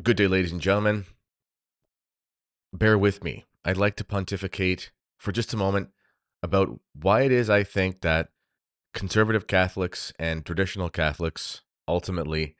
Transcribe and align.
Good 0.00 0.16
day, 0.16 0.28
ladies 0.28 0.52
and 0.52 0.60
gentlemen. 0.60 1.06
Bear 2.72 2.96
with 2.96 3.24
me. 3.24 3.46
I'd 3.64 3.76
like 3.76 3.96
to 3.96 4.04
pontificate 4.04 4.92
for 5.16 5.32
just 5.32 5.52
a 5.52 5.56
moment 5.56 5.88
about 6.40 6.78
why 6.94 7.22
it 7.22 7.32
is 7.32 7.50
I 7.50 7.64
think 7.64 8.02
that 8.02 8.28
conservative 8.94 9.48
Catholics 9.48 10.12
and 10.16 10.46
traditional 10.46 10.88
Catholics 10.88 11.62
ultimately 11.88 12.54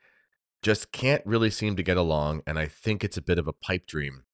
just 0.63 0.91
can't 0.91 1.25
really 1.25 1.49
seem 1.49 1.77
to 1.77 1.83
get 1.85 1.97
along. 1.97 2.43
And 2.45 2.59
I 2.59 2.67
think 2.67 3.05
it's 3.05 3.17
a 3.17 3.23
bit 3.23 3.39
of 3.39 3.47
a 3.47 3.53
pipe 3.53 3.87
dream 3.87 4.25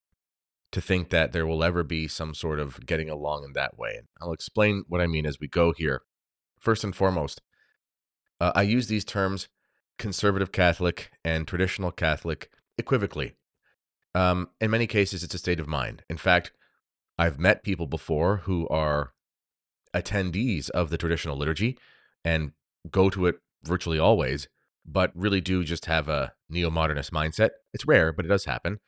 to 0.72 0.80
think 0.80 1.10
that 1.10 1.32
there 1.32 1.46
will 1.46 1.62
ever 1.62 1.82
be 1.82 2.08
some 2.08 2.32
sort 2.32 2.58
of 2.58 2.86
getting 2.86 3.10
along 3.10 3.44
in 3.44 3.52
that 3.52 3.76
way. 3.76 3.96
And 3.98 4.08
I'll 4.22 4.32
explain 4.32 4.84
what 4.88 5.02
I 5.02 5.06
mean 5.06 5.26
as 5.26 5.38
we 5.38 5.46
go 5.46 5.72
here. 5.72 6.00
First 6.58 6.84
and 6.84 6.96
foremost, 6.96 7.42
uh, 8.40 8.52
I 8.54 8.62
use 8.62 8.86
these 8.86 9.04
terms 9.04 9.48
conservative 9.98 10.52
Catholic 10.52 11.10
and 11.22 11.46
traditional 11.46 11.92
Catholic 11.92 12.48
equivocally. 12.78 13.34
Um, 14.14 14.50
in 14.60 14.70
many 14.70 14.86
cases, 14.86 15.22
it's 15.22 15.34
a 15.34 15.38
state 15.38 15.60
of 15.60 15.66
mind. 15.66 16.02
In 16.08 16.16
fact, 16.16 16.52
I've 17.18 17.38
met 17.38 17.62
people 17.62 17.86
before 17.86 18.38
who 18.38 18.68
are 18.68 19.12
attendees 19.94 20.70
of 20.70 20.90
the 20.90 20.98
traditional 20.98 21.36
liturgy 21.36 21.78
and 22.24 22.52
go 22.90 23.10
to 23.10 23.26
it 23.26 23.36
virtually 23.62 23.98
always, 23.98 24.48
but 24.84 25.12
really 25.14 25.40
do 25.40 25.64
just 25.64 25.86
have 25.86 26.08
a 26.08 26.32
neo 26.48 26.70
modernist 26.70 27.12
mindset. 27.12 27.50
It's 27.72 27.86
rare, 27.86 28.12
but 28.12 28.24
it 28.24 28.28
does 28.28 28.44
happen. 28.44 28.80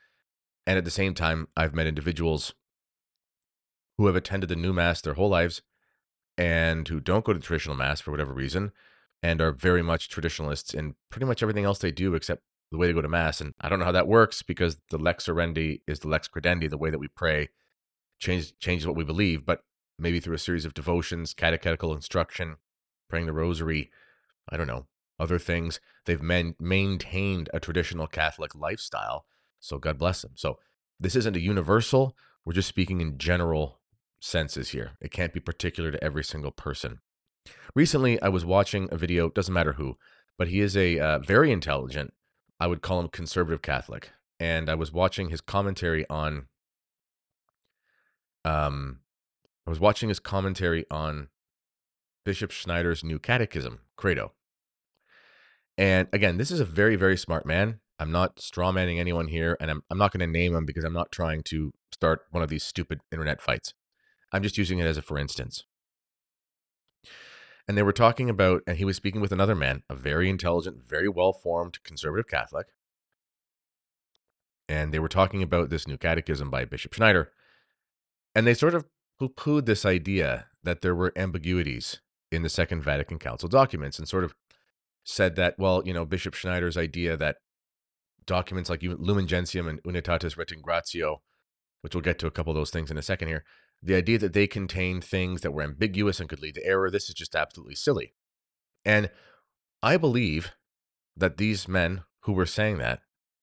And 0.67 0.77
at 0.77 0.85
the 0.85 0.91
same 0.91 1.15
time, 1.15 1.49
I've 1.57 1.75
met 1.75 1.87
individuals 1.87 2.55
who 3.99 4.07
have 4.07 4.17
attended 4.17 4.49
the 4.49 4.57
new 4.57 4.73
Mass 4.73 5.01
their 5.01 5.15
whole 5.15 5.29
lives 5.29 5.63
and 6.37 6.87
who 6.89 7.01
don't 7.01 7.25
go 7.25 7.33
to 7.33 7.39
the 7.39 7.45
traditional 7.45 7.77
Mass 7.77 8.01
for 8.01 8.11
whatever 8.11 8.33
reason 8.33 8.73
and 9.23 9.41
are 9.41 9.53
very 9.53 9.83
much 9.83 10.09
traditionalists 10.09 10.75
in 10.75 10.95
pretty 11.11 11.25
much 11.25 11.43
everything 11.43 11.65
else 11.65 11.79
they 11.79 11.91
do 11.91 12.15
except 12.15 12.43
the 12.71 12.79
way 12.79 12.87
to 12.87 12.93
go 12.93 13.03
to 13.03 13.09
mass. 13.09 13.41
And 13.41 13.55
I 13.61 13.69
don't 13.69 13.79
know 13.79 13.85
how 13.85 13.93
that 13.93 14.09
works 14.09 14.43
because 14.43 14.79
the 14.91 14.99
lex 14.99 15.27
orandi 15.27 15.81
is 15.87 16.01
the 16.01 16.09
lex 16.09 16.29
credendi, 16.29 16.69
the 16.69 16.79
way 16.79 16.91
that 16.91 16.99
we 16.99 17.09
pray 17.09 17.49
change 18.19 18.59
changes 18.59 18.87
what 18.87 18.97
we 18.97 19.05
believe, 19.05 19.45
but 19.45 19.61
maybe 19.99 20.21
through 20.21 20.35
a 20.35 20.39
series 20.39 20.65
of 20.65 20.75
devotions, 20.75 21.35
catechetical 21.35 21.95
instruction, 21.95 22.57
praying 23.09 23.27
the 23.27 23.33
rosary, 23.33 23.91
I 24.49 24.57
don't 24.57 24.67
know, 24.67 24.87
other 25.19 25.39
things. 25.39 25.81
They've 26.05 26.23
man- 26.23 26.57
maintained 26.61 27.49
a 27.53 27.61
traditional 27.61 28.07
Catholic 28.07 28.55
lifestyle. 28.55 29.27
So 29.61 29.79
God 29.79 29.99
bless 29.99 30.23
them. 30.23 30.33
So 30.35 30.59
this 31.01 31.17
isn't 31.17 31.37
a 31.37 31.41
universal. 31.41 32.17
We're 32.45 32.53
just 32.53 32.69
speaking 32.69 33.01
in 33.01 33.19
general 33.19 33.81
senses 34.21 34.71
here. 34.71 34.93
It 35.01 35.11
can't 35.11 35.33
be 35.33 35.41
particular 35.41 35.91
to 35.91 36.03
every 36.03 36.25
single 36.25 36.51
person. 36.51 37.01
Recently, 37.75 38.21
I 38.21 38.29
was 38.29 38.45
watching 38.45 38.89
a 38.91 38.97
video, 38.97 39.29
doesn't 39.29 39.55
matter 39.55 39.75
who, 39.75 39.97
but 40.39 40.49
he 40.49 40.61
is 40.61 40.77
a 40.77 40.99
uh, 40.99 41.19
very 41.21 41.53
intelligent 41.53 42.13
I 42.59 42.67
would 42.67 42.83
call 42.83 43.01
him 43.01 43.09
conservative 43.09 43.63
Catholic. 43.63 44.11
And 44.39 44.69
I 44.69 44.75
was 44.75 44.93
watching 44.93 45.31
his 45.31 45.41
commentary 45.41 46.09
on 46.09 46.47
um 48.45 49.01
I 49.67 49.71
was 49.71 49.81
watching 49.81 50.09
his 50.09 50.21
commentary 50.21 50.85
on 50.91 51.29
Bishop 52.25 52.51
Schneider's 52.51 53.03
new 53.03 53.19
catechism, 53.19 53.81
Credo. 53.97 54.33
And 55.77 56.09
again, 56.13 56.39
this 56.39 56.51
is 56.51 56.61
a 56.61 56.65
very, 56.65 56.97
very 56.97 57.17
smart 57.17 57.47
man. 57.47 57.81
I'm 57.99 58.13
not 58.13 58.37
strawmanning 58.37 58.99
anyone 58.99 59.29
here, 59.29 59.57
and 59.61 59.71
I'm, 59.71 59.83
I'm 59.91 59.99
not 59.99 60.13
going 60.13 60.21
to 60.21 60.27
name 60.27 60.55
him 60.55 60.67
because 60.67 60.85
I'm 60.85 60.93
not 60.93 61.11
trying 61.11 61.43
to 61.45 61.73
start 61.93 62.21
one 62.31 62.43
of 62.43 62.49
these 62.49 62.63
stupid 62.63 63.01
internet 63.11 63.41
fights. 63.41 63.75
I'm 64.33 64.43
just 64.43 64.59
using 64.59 64.79
it 64.79 64.87
as 64.87 64.97
a 64.97 65.03
for 65.03 65.19
instance. 65.19 65.65
And 67.69 67.77
they 67.77 67.83
were 67.83 67.93
talking 67.93 68.31
about, 68.31 68.63
and 68.67 68.79
he 68.79 68.85
was 68.85 68.97
speaking 68.97 69.21
with 69.21 69.33
another 69.33 69.55
man, 69.55 69.83
a 69.91 69.95
very 69.95 70.31
intelligent, 70.31 70.89
very 70.89 71.09
well 71.09 71.33
formed 71.33 71.83
conservative 71.83 72.29
Catholic. 72.29 72.69
And 74.69 74.93
they 74.93 74.99
were 74.99 75.09
talking 75.09 75.43
about 75.43 75.71
this 75.71 75.87
new 75.87 75.97
catechism 75.97 76.51
by 76.51 76.65
Bishop 76.65 76.93
Schneider. 76.93 77.33
And 78.35 78.47
they 78.47 78.55
sort 78.55 78.75
of 78.75 78.87
poo 79.19 79.29
pooed 79.29 79.67
this 79.67 79.85
idea 79.85 80.47
that 80.63 80.81
there 80.81 80.95
were 80.95 81.13
ambiguities 81.17 82.01
in 82.31 82.43
the 82.43 82.49
Second 82.49 82.83
Vatican 82.83 83.19
Council 83.19 83.49
documents 83.49 83.99
and 83.99 84.09
sort 84.09 84.25
of 84.25 84.35
said 85.05 85.37
that, 85.37 85.59
well, 85.59 85.83
you 85.85 85.95
know, 85.95 86.05
Bishop 86.05 86.35
Schneider's 86.35 86.77
idea 86.77 87.17
that 87.17 87.37
documents 88.27 88.69
like 88.69 88.83
Lumen 88.83 89.27
Gentium 89.27 89.69
and 89.69 89.83
Unitatis 89.85 90.37
Redemptio, 90.37 91.19
which 91.81 91.95
we'll 91.95 92.03
get 92.03 92.19
to 92.19 92.27
a 92.27 92.31
couple 92.33 92.51
of 92.51 92.57
those 92.57 92.71
things 92.71 92.91
in 92.91 92.99
a 92.99 93.03
second 93.03 93.29
here, 93.29 93.45
the 93.83 93.95
idea 93.95 94.19
that 94.19 94.33
they 94.33 94.47
contained 94.47 95.05
things 95.05 95.43
that 95.43 95.53
were 95.53 95.63
ambiguous 95.63 96.21
and 96.21 96.29
could 96.29 96.41
lead 96.41 96.55
to 96.57 96.67
error, 96.67 96.91
this 96.91 97.09
is 97.09 97.15
just 97.15 97.35
absolutely 97.35 97.75
silly. 97.75 98.15
And 98.85 99.11
I 99.83 99.97
believe 99.97 100.53
that 101.17 101.37
these 101.37 101.69
men 101.69 102.03
who 102.23 102.33
were 102.33 102.47
saying 102.47 102.79
that 102.79 103.01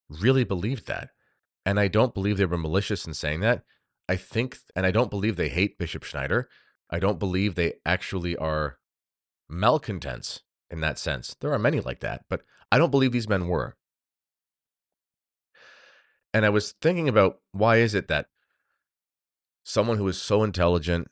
really 0.09 0.43
believed 0.43 0.87
that. 0.87 1.09
And 1.65 1.79
I 1.79 1.87
don't 1.87 2.13
believe 2.13 2.37
they 2.37 2.45
were 2.45 2.57
malicious 2.57 3.05
in 3.05 3.13
saying 3.13 3.39
that. 3.41 3.63
I 4.09 4.15
think, 4.17 4.57
and 4.75 4.85
I 4.85 4.91
don't 4.91 5.09
believe 5.09 5.35
they 5.35 5.49
hate 5.49 5.77
Bishop 5.77 6.03
Schneider. 6.03 6.49
I 6.89 6.99
don't 6.99 7.19
believe 7.19 7.55
they 7.55 7.75
actually 7.85 8.35
are 8.35 8.77
malcontents 9.49 10.41
in 10.69 10.81
that 10.81 10.99
sense. 10.99 11.35
There 11.39 11.53
are 11.53 11.59
many 11.59 11.79
like 11.79 12.01
that, 12.01 12.25
but 12.29 12.41
I 12.71 12.77
don't 12.77 12.91
believe 12.91 13.11
these 13.11 13.29
men 13.29 13.47
were. 13.47 13.77
And 16.33 16.45
I 16.45 16.49
was 16.49 16.73
thinking 16.81 17.07
about 17.07 17.37
why 17.51 17.77
is 17.77 17.93
it 17.93 18.07
that 18.07 18.27
someone 19.63 19.97
who 19.97 20.07
is 20.07 20.21
so 20.21 20.43
intelligent, 20.43 21.07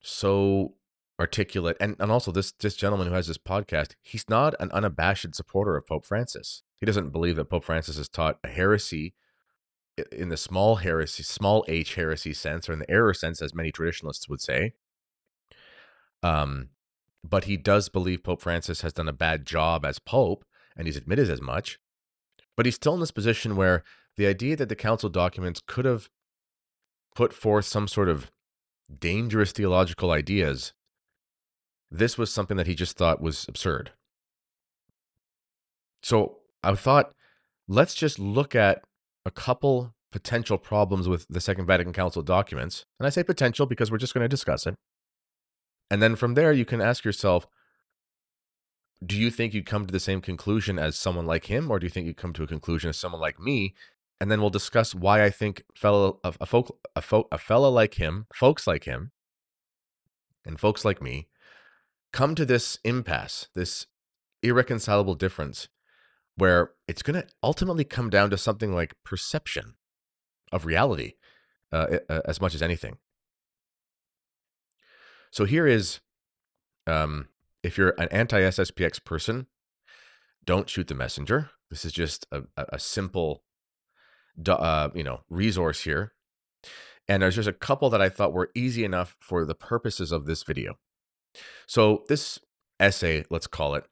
so 0.00 0.74
articulate, 1.18 1.76
and, 1.80 1.96
and 1.98 2.12
also 2.12 2.30
this 2.30 2.52
this 2.52 2.76
gentleman 2.76 3.08
who 3.08 3.14
has 3.14 3.28
this 3.28 3.38
podcast, 3.38 3.94
he's 4.02 4.28
not 4.28 4.54
an 4.60 4.70
unabashed 4.72 5.34
supporter 5.34 5.76
of 5.76 5.86
Pope 5.86 6.04
Francis. 6.04 6.62
He 6.76 6.86
doesn't 6.86 7.10
believe 7.10 7.36
that 7.36 7.46
Pope 7.46 7.64
Francis 7.64 7.96
has 7.96 8.08
taught 8.08 8.38
a 8.44 8.48
heresy 8.48 9.14
in 10.12 10.28
the 10.28 10.36
small 10.36 10.76
heresy, 10.76 11.22
small 11.22 11.64
h 11.68 11.94
heresy 11.94 12.34
sense, 12.34 12.68
or 12.68 12.72
in 12.72 12.80
the 12.80 12.90
error 12.90 13.14
sense, 13.14 13.40
as 13.40 13.54
many 13.54 13.72
traditionalists 13.72 14.28
would 14.28 14.40
say. 14.40 14.74
Um, 16.22 16.70
but 17.24 17.44
he 17.44 17.56
does 17.56 17.88
believe 17.88 18.22
Pope 18.22 18.42
Francis 18.42 18.82
has 18.82 18.92
done 18.92 19.08
a 19.08 19.12
bad 19.12 19.46
job 19.46 19.84
as 19.84 19.98
Pope, 19.98 20.44
and 20.76 20.86
he's 20.86 20.96
admitted 20.96 21.30
as 21.30 21.40
much. 21.40 21.78
But 22.56 22.66
he's 22.66 22.74
still 22.74 22.94
in 22.94 23.00
this 23.00 23.10
position 23.10 23.56
where 23.56 23.82
the 24.16 24.26
idea 24.26 24.56
that 24.56 24.68
the 24.68 24.76
council 24.76 25.08
documents 25.08 25.60
could 25.66 25.84
have 25.84 26.08
put 27.16 27.32
forth 27.32 27.64
some 27.64 27.88
sort 27.88 28.08
of 28.08 28.30
dangerous 29.00 29.50
theological 29.50 30.10
ideas, 30.12 30.72
this 31.90 32.16
was 32.16 32.32
something 32.32 32.56
that 32.56 32.66
he 32.66 32.74
just 32.74 32.96
thought 32.96 33.20
was 33.20 33.46
absurd. 33.48 33.90
So 36.02 36.38
I 36.62 36.74
thought, 36.74 37.12
let's 37.66 37.94
just 37.94 38.18
look 38.18 38.54
at 38.54 38.82
a 39.24 39.30
couple 39.30 39.94
potential 40.12 40.58
problems 40.58 41.08
with 41.08 41.26
the 41.28 41.40
Second 41.40 41.66
Vatican 41.66 41.92
Council 41.92 42.22
documents. 42.22 42.84
And 43.00 43.06
I 43.06 43.10
say 43.10 43.24
potential 43.24 43.66
because 43.66 43.90
we're 43.90 43.98
just 43.98 44.14
going 44.14 44.24
to 44.24 44.28
discuss 44.28 44.66
it. 44.66 44.74
And 45.90 46.02
then 46.02 46.16
from 46.16 46.34
there, 46.34 46.52
you 46.52 46.64
can 46.64 46.80
ask 46.80 47.04
yourself, 47.04 47.46
do 49.04 49.16
you 49.16 49.30
think 49.30 49.52
you'd 49.52 49.66
come 49.66 49.86
to 49.86 49.92
the 49.92 50.00
same 50.00 50.20
conclusion 50.20 50.78
as 50.78 50.96
someone 50.96 51.26
like 51.26 51.46
him, 51.46 51.70
or 51.70 51.78
do 51.78 51.86
you 51.86 51.90
think 51.90 52.06
you'd 52.06 52.16
come 52.16 52.32
to 52.32 52.42
a 52.42 52.46
conclusion 52.46 52.88
as 52.90 52.96
someone 52.96 53.20
like 53.20 53.38
me 53.38 53.74
and 54.20 54.30
then 54.30 54.40
we'll 54.40 54.50
discuss 54.50 54.94
why 54.94 55.22
I 55.22 55.30
think 55.30 55.62
fellow 55.74 56.20
a, 56.24 56.34
a 56.40 56.46
folk 56.46 56.78
a 56.94 57.02
folk 57.02 57.28
a 57.30 57.38
fellow 57.38 57.70
like 57.70 57.94
him, 57.94 58.26
folks 58.32 58.66
like 58.66 58.84
him, 58.84 59.12
and 60.44 60.58
folks 60.58 60.84
like 60.84 61.02
me 61.02 61.28
come 62.12 62.34
to 62.34 62.46
this 62.46 62.78
impasse, 62.84 63.48
this 63.54 63.86
irreconcilable 64.42 65.14
difference 65.14 65.68
where 66.36 66.72
it's 66.86 67.02
going 67.02 67.20
to 67.20 67.26
ultimately 67.42 67.84
come 67.84 68.10
down 68.10 68.30
to 68.30 68.38
something 68.38 68.74
like 68.74 68.94
perception 69.04 69.74
of 70.52 70.66
reality 70.66 71.14
uh, 71.72 71.98
as 72.26 72.40
much 72.40 72.54
as 72.54 72.62
anything. 72.62 72.98
So 75.30 75.44
here 75.44 75.66
is 75.66 76.00
um, 76.86 77.28
if 77.62 77.76
you're 77.76 77.94
an 77.98 78.08
anti 78.10 78.40
SSPX 78.40 79.04
person, 79.04 79.46
don't 80.44 80.70
shoot 80.70 80.86
the 80.86 80.94
messenger. 80.94 81.50
This 81.70 81.84
is 81.84 81.92
just 81.92 82.26
a, 82.30 82.44
a 82.56 82.78
simple 82.78 83.42
uh, 84.48 84.90
you 84.94 85.04
know, 85.04 85.20
resource 85.28 85.82
here. 85.82 86.12
And 87.08 87.22
there's 87.22 87.36
just 87.36 87.48
a 87.48 87.52
couple 87.52 87.88
that 87.90 88.02
I 88.02 88.08
thought 88.08 88.32
were 88.32 88.50
easy 88.54 88.84
enough 88.84 89.16
for 89.20 89.44
the 89.44 89.54
purposes 89.54 90.10
of 90.10 90.26
this 90.26 90.42
video. 90.42 90.74
So 91.66 92.04
this 92.08 92.38
essay, 92.80 93.24
let's 93.30 93.46
call 93.46 93.74
it, 93.74 93.84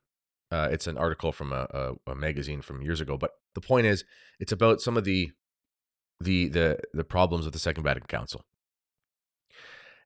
uh, 0.51 0.69
it's 0.71 0.87
an 0.87 0.99
article 0.99 1.33
from 1.33 1.53
a, 1.53 1.67
a, 1.71 2.11
a, 2.13 2.15
magazine 2.15 2.61
from 2.63 2.83
years 2.83 3.01
ago. 3.01 3.17
But 3.17 3.33
the 3.55 3.61
point 3.61 3.87
is, 3.87 4.05
it's 4.39 4.53
about 4.53 4.81
some 4.81 4.97
of 4.97 5.05
the 5.05 5.31
the 6.21 6.49
the 6.49 6.79
the 6.93 7.05
problems 7.05 7.45
of 7.45 7.53
the 7.53 7.59
Second 7.59 7.83
Vatican 7.83 8.07
Council. 8.07 8.45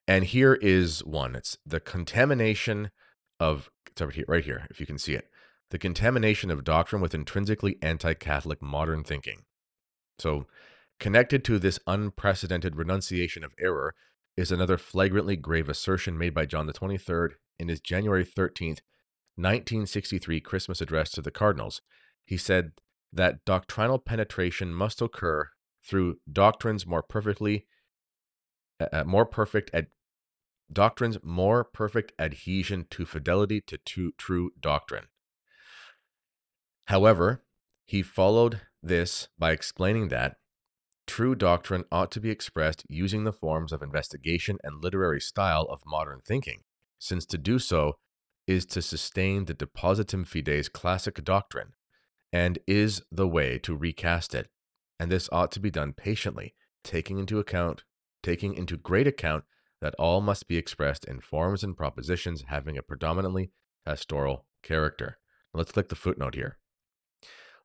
And 0.06 0.24
here 0.24 0.54
is 0.54 1.04
one. 1.04 1.34
It's 1.34 1.58
the 1.66 1.80
contamination 1.80 2.90
of 3.38 3.68
it's 3.86 4.00
over 4.00 4.10
here, 4.10 4.24
right 4.26 4.44
here, 4.44 4.66
if 4.70 4.80
you 4.80 4.86
can 4.86 4.98
see 4.98 5.14
it. 5.14 5.28
The 5.70 5.78
contamination 5.78 6.50
of 6.50 6.64
doctrine 6.64 7.02
with 7.02 7.14
intrinsically 7.14 7.76
anti-Catholic 7.82 8.62
modern 8.62 9.04
thinking. 9.04 9.42
So, 10.18 10.46
connected 10.98 11.44
to 11.44 11.58
this 11.58 11.78
unprecedented 11.86 12.76
renunciation 12.76 13.44
of 13.44 13.54
error 13.58 13.94
is 14.36 14.50
another 14.50 14.78
flagrantly 14.78 15.36
grave 15.36 15.68
assertion 15.68 16.18
made 16.18 16.34
by 16.34 16.46
John 16.46 16.66
the 16.66 16.72
23rd 16.72 17.32
in 17.58 17.68
his 17.68 17.80
January 17.80 18.24
13th, 18.24 18.80
1963 19.36 20.40
Christmas 20.40 20.80
address 20.80 21.10
to 21.10 21.22
the 21.22 21.30
cardinals. 21.30 21.80
He 22.24 22.36
said 22.36 22.72
that 23.12 23.44
doctrinal 23.44 23.98
penetration 23.98 24.74
must 24.74 25.00
occur 25.00 25.48
through 25.84 26.18
doctrines 26.30 26.86
more 26.86 27.02
perfectly 27.02 27.66
uh, 28.80 29.04
more 29.04 29.26
perfect 29.26 29.70
at 29.72 29.86
doctrines 30.72 31.18
more 31.22 31.64
perfect 31.64 32.12
adhesion 32.18 32.86
to 32.90 33.06
fidelity 33.06 33.60
to, 33.60 33.78
to 33.78 34.12
true 34.18 34.50
doctrine. 34.60 35.06
However, 36.86 37.44
he 37.84 38.02
followed 38.02 38.60
this 38.82 39.28
by 39.38 39.52
explaining 39.52 40.08
that 40.08 40.36
true 41.06 41.34
doctrine 41.34 41.84
ought 41.90 42.10
to 42.12 42.20
be 42.20 42.30
expressed 42.30 42.84
using 42.88 43.24
the 43.24 43.32
forms 43.32 43.72
of 43.72 43.82
investigation 43.82 44.58
and 44.62 44.82
literary 44.82 45.20
style 45.20 45.66
of 45.70 45.82
modern 45.86 46.20
thinking, 46.26 46.62
since 46.98 47.24
to 47.26 47.38
do 47.38 47.58
so 47.58 47.98
is 48.46 48.66
to 48.66 48.82
sustain 48.82 49.44
the 49.44 49.54
depositum 49.54 50.24
fidei 50.26 50.70
classic 50.72 51.22
doctrine 51.24 51.72
and 52.32 52.58
is 52.66 53.02
the 53.10 53.28
way 53.28 53.58
to 53.58 53.74
recast 53.74 54.34
it. 54.34 54.48
And 55.00 55.10
this 55.10 55.28
ought 55.32 55.52
to 55.52 55.60
be 55.60 55.70
done 55.70 55.92
patiently, 55.92 56.54
taking 56.82 57.18
into 57.18 57.38
account 57.38 57.84
taking 58.22 58.54
into 58.54 58.76
great 58.76 59.06
account 59.06 59.44
that 59.80 59.94
all 59.98 60.20
must 60.20 60.48
be 60.48 60.56
expressed 60.56 61.04
in 61.04 61.20
forms 61.20 61.62
and 61.62 61.76
propositions 61.76 62.44
having 62.48 62.76
a 62.76 62.82
predominantly 62.82 63.52
pastoral 63.86 64.46
character. 64.62 65.18
Let's 65.54 65.72
click 65.72 65.88
the 65.88 65.94
footnote 65.94 66.34
here. 66.34 66.58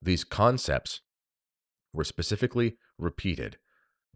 These 0.04 0.26
concepts 0.26 1.00
were 1.94 2.04
specifically 2.04 2.76
repeated 2.98 3.58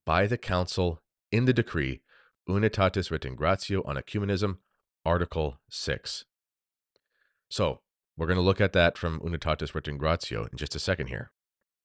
by 0.06 0.28
the 0.28 0.38
Council 0.38 1.02
in 1.32 1.46
the 1.46 1.54
decree 1.54 2.02
Unitatis 2.50 3.10
Rettingratio 3.10 3.88
on 3.88 3.96
Ecumenism, 3.96 4.58
Article 5.06 5.60
6. 5.70 6.26
So, 7.50 7.80
we're 8.18 8.28
going 8.28 8.38
to 8.38 8.44
look 8.44 8.60
at 8.60 8.74
that 8.74 8.98
from 8.98 9.22
Unitatis 9.22 9.72
Rettingratio 9.72 10.52
in 10.52 10.58
just 10.58 10.76
a 10.76 10.80
second 10.80 11.08
here. 11.08 11.32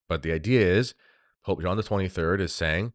But 0.09 0.23
the 0.23 0.33
idea 0.33 0.67
is 0.67 0.95
Pope 1.45 1.63
John 1.63 1.77
the 1.77 1.83
23rd 1.85 2.41
is 2.41 2.55
saying 2.55 2.95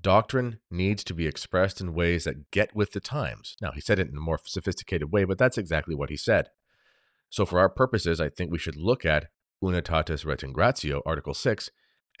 doctrine 0.00 0.60
needs 0.70 1.04
to 1.04 1.14
be 1.14 1.26
expressed 1.26 1.80
in 1.80 1.92
ways 1.92 2.24
that 2.24 2.50
get 2.50 2.74
with 2.74 2.92
the 2.92 3.00
times. 3.00 3.56
Now, 3.60 3.72
he 3.72 3.82
said 3.82 3.98
it 3.98 4.08
in 4.08 4.16
a 4.16 4.20
more 4.20 4.38
sophisticated 4.44 5.12
way, 5.12 5.24
but 5.24 5.36
that's 5.36 5.58
exactly 5.58 5.94
what 5.94 6.08
he 6.08 6.16
said. 6.16 6.48
So, 7.28 7.44
for 7.44 7.58
our 7.58 7.68
purposes, 7.68 8.18
I 8.18 8.30
think 8.30 8.50
we 8.50 8.58
should 8.58 8.76
look 8.76 9.04
at 9.04 9.28
Unitatis 9.62 10.24
Rettingratio, 10.24 11.02
Article 11.04 11.34
6, 11.34 11.70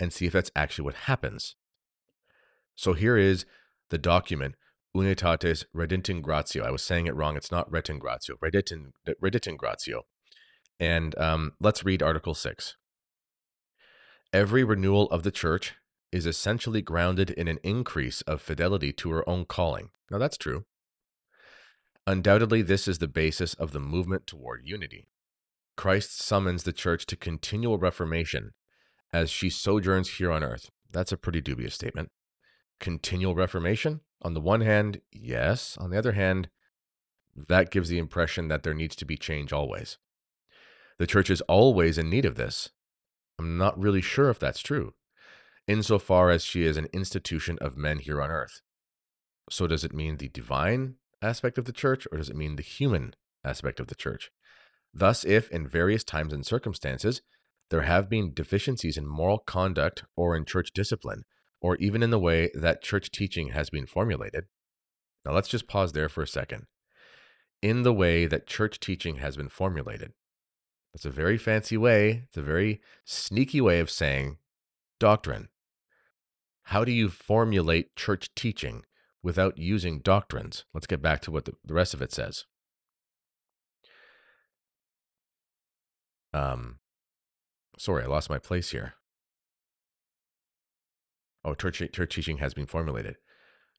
and 0.00 0.12
see 0.12 0.26
if 0.26 0.32
that's 0.32 0.50
actually 0.56 0.84
what 0.84 0.94
happens. 0.94 1.56
So, 2.74 2.92
here 2.92 3.16
is 3.16 3.44
the 3.90 3.98
document 3.98 4.54
Unitatis 4.96 5.64
Redintingratio. 5.74 6.62
I 6.62 6.70
was 6.70 6.82
saying 6.82 7.06
it 7.06 7.14
wrong. 7.14 7.36
It's 7.36 7.50
not 7.50 7.70
Retingratio, 7.70 8.38
Reditin, 8.42 8.92
Redintingratio. 9.22 10.02
And 10.80 11.18
um, 11.18 11.52
let's 11.60 11.84
read 11.84 12.02
Article 12.02 12.34
6. 12.34 12.76
Every 14.32 14.62
renewal 14.62 15.06
of 15.10 15.22
the 15.22 15.30
church 15.30 15.74
is 16.12 16.26
essentially 16.26 16.82
grounded 16.82 17.30
in 17.30 17.48
an 17.48 17.58
increase 17.62 18.22
of 18.22 18.42
fidelity 18.42 18.92
to 18.92 19.10
her 19.10 19.28
own 19.28 19.44
calling. 19.44 19.90
Now, 20.10 20.18
that's 20.18 20.38
true. 20.38 20.64
Undoubtedly, 22.06 22.62
this 22.62 22.88
is 22.88 22.98
the 22.98 23.08
basis 23.08 23.54
of 23.54 23.72
the 23.72 23.80
movement 23.80 24.26
toward 24.26 24.62
unity. 24.64 25.08
Christ 25.78 26.20
summons 26.20 26.64
the 26.64 26.72
church 26.72 27.06
to 27.06 27.16
continual 27.16 27.78
reformation 27.78 28.52
as 29.12 29.30
she 29.30 29.48
sojourns 29.48 30.16
here 30.16 30.32
on 30.32 30.42
earth. 30.42 30.70
That's 30.90 31.12
a 31.12 31.16
pretty 31.16 31.40
dubious 31.40 31.72
statement. 31.72 32.10
Continual 32.80 33.36
reformation? 33.36 34.00
On 34.20 34.34
the 34.34 34.40
one 34.40 34.62
hand, 34.62 35.00
yes. 35.12 35.78
On 35.78 35.90
the 35.90 35.96
other 35.96 36.12
hand, 36.12 36.48
that 37.36 37.70
gives 37.70 37.88
the 37.88 37.98
impression 37.98 38.48
that 38.48 38.64
there 38.64 38.74
needs 38.74 38.96
to 38.96 39.04
be 39.04 39.16
change 39.16 39.52
always. 39.52 39.98
The 40.98 41.06
church 41.06 41.30
is 41.30 41.42
always 41.42 41.96
in 41.96 42.10
need 42.10 42.24
of 42.24 42.34
this. 42.34 42.70
I'm 43.38 43.56
not 43.56 43.78
really 43.78 44.02
sure 44.02 44.30
if 44.30 44.40
that's 44.40 44.60
true 44.60 44.94
insofar 45.68 46.30
as 46.30 46.42
she 46.42 46.64
is 46.64 46.76
an 46.76 46.88
institution 46.92 47.56
of 47.60 47.76
men 47.76 48.00
here 48.00 48.20
on 48.20 48.30
earth. 48.30 48.62
So, 49.48 49.68
does 49.68 49.84
it 49.84 49.94
mean 49.94 50.16
the 50.16 50.28
divine 50.28 50.94
aspect 51.22 51.56
of 51.56 51.66
the 51.66 51.72
church, 51.72 52.08
or 52.10 52.18
does 52.18 52.30
it 52.30 52.36
mean 52.36 52.56
the 52.56 52.62
human 52.62 53.14
aspect 53.44 53.78
of 53.78 53.86
the 53.86 53.94
church? 53.94 54.32
Thus, 54.98 55.24
if 55.24 55.48
in 55.50 55.68
various 55.68 56.02
times 56.02 56.32
and 56.32 56.44
circumstances 56.44 57.22
there 57.70 57.82
have 57.82 58.08
been 58.08 58.34
deficiencies 58.34 58.96
in 58.96 59.06
moral 59.06 59.38
conduct 59.38 60.02
or 60.16 60.34
in 60.36 60.44
church 60.44 60.72
discipline, 60.72 61.24
or 61.60 61.76
even 61.76 62.02
in 62.02 62.10
the 62.10 62.18
way 62.18 62.50
that 62.54 62.82
church 62.82 63.12
teaching 63.12 63.50
has 63.50 63.70
been 63.70 63.86
formulated. 63.86 64.46
Now, 65.24 65.32
let's 65.32 65.48
just 65.48 65.68
pause 65.68 65.92
there 65.92 66.08
for 66.08 66.22
a 66.22 66.26
second. 66.26 66.66
In 67.62 67.82
the 67.82 67.92
way 67.92 68.26
that 68.26 68.48
church 68.48 68.80
teaching 68.80 69.16
has 69.16 69.36
been 69.36 69.48
formulated. 69.48 70.14
That's 70.92 71.04
a 71.04 71.10
very 71.10 71.38
fancy 71.38 71.76
way, 71.76 72.24
it's 72.26 72.36
a 72.36 72.42
very 72.42 72.80
sneaky 73.04 73.60
way 73.60 73.78
of 73.78 73.90
saying 73.90 74.38
doctrine. 74.98 75.48
How 76.64 76.84
do 76.84 76.90
you 76.90 77.08
formulate 77.08 77.94
church 77.94 78.34
teaching 78.34 78.82
without 79.22 79.58
using 79.58 80.00
doctrines? 80.00 80.64
Let's 80.74 80.88
get 80.88 81.02
back 81.02 81.20
to 81.22 81.30
what 81.30 81.44
the, 81.44 81.52
rest 81.68 81.94
of 81.94 82.02
it 82.02 82.12
says. 82.12 82.46
Um, 86.38 86.78
sorry, 87.78 88.04
I 88.04 88.06
lost 88.06 88.30
my 88.30 88.38
place 88.38 88.70
here. 88.70 88.94
Oh, 91.44 91.54
church, 91.54 91.82
church 91.92 92.14
teaching 92.14 92.38
has 92.38 92.54
been 92.54 92.66
formulated 92.66 93.16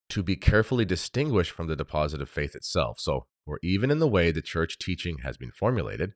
to 0.09 0.23
be 0.23 0.35
carefully 0.35 0.85
distinguished 0.85 1.51
from 1.51 1.67
the 1.67 1.75
deposit 1.75 2.21
of 2.21 2.29
faith 2.29 2.55
itself. 2.55 2.99
So, 2.99 3.27
or 3.45 3.59
even 3.63 3.91
in 3.91 3.99
the 3.99 4.07
way 4.07 4.31
the 4.31 4.41
church 4.41 4.77
teaching 4.79 5.19
has 5.19 5.37
been 5.37 5.51
formulated, 5.51 6.13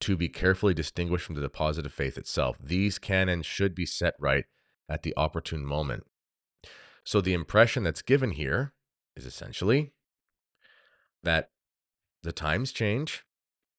to 0.00 0.16
be 0.16 0.28
carefully 0.28 0.74
distinguished 0.74 1.24
from 1.24 1.34
the 1.34 1.40
deposit 1.40 1.86
of 1.86 1.92
faith 1.92 2.18
itself. 2.18 2.56
These 2.62 2.98
can 2.98 3.28
and 3.28 3.44
should 3.44 3.74
be 3.74 3.86
set 3.86 4.14
right 4.20 4.44
at 4.88 5.02
the 5.02 5.14
opportune 5.16 5.64
moment. 5.64 6.04
So 7.04 7.20
the 7.20 7.32
impression 7.32 7.82
that's 7.82 8.02
given 8.02 8.32
here 8.32 8.74
is 9.16 9.24
essentially 9.24 9.94
that 11.22 11.50
the 12.22 12.32
times 12.32 12.70
change, 12.70 13.24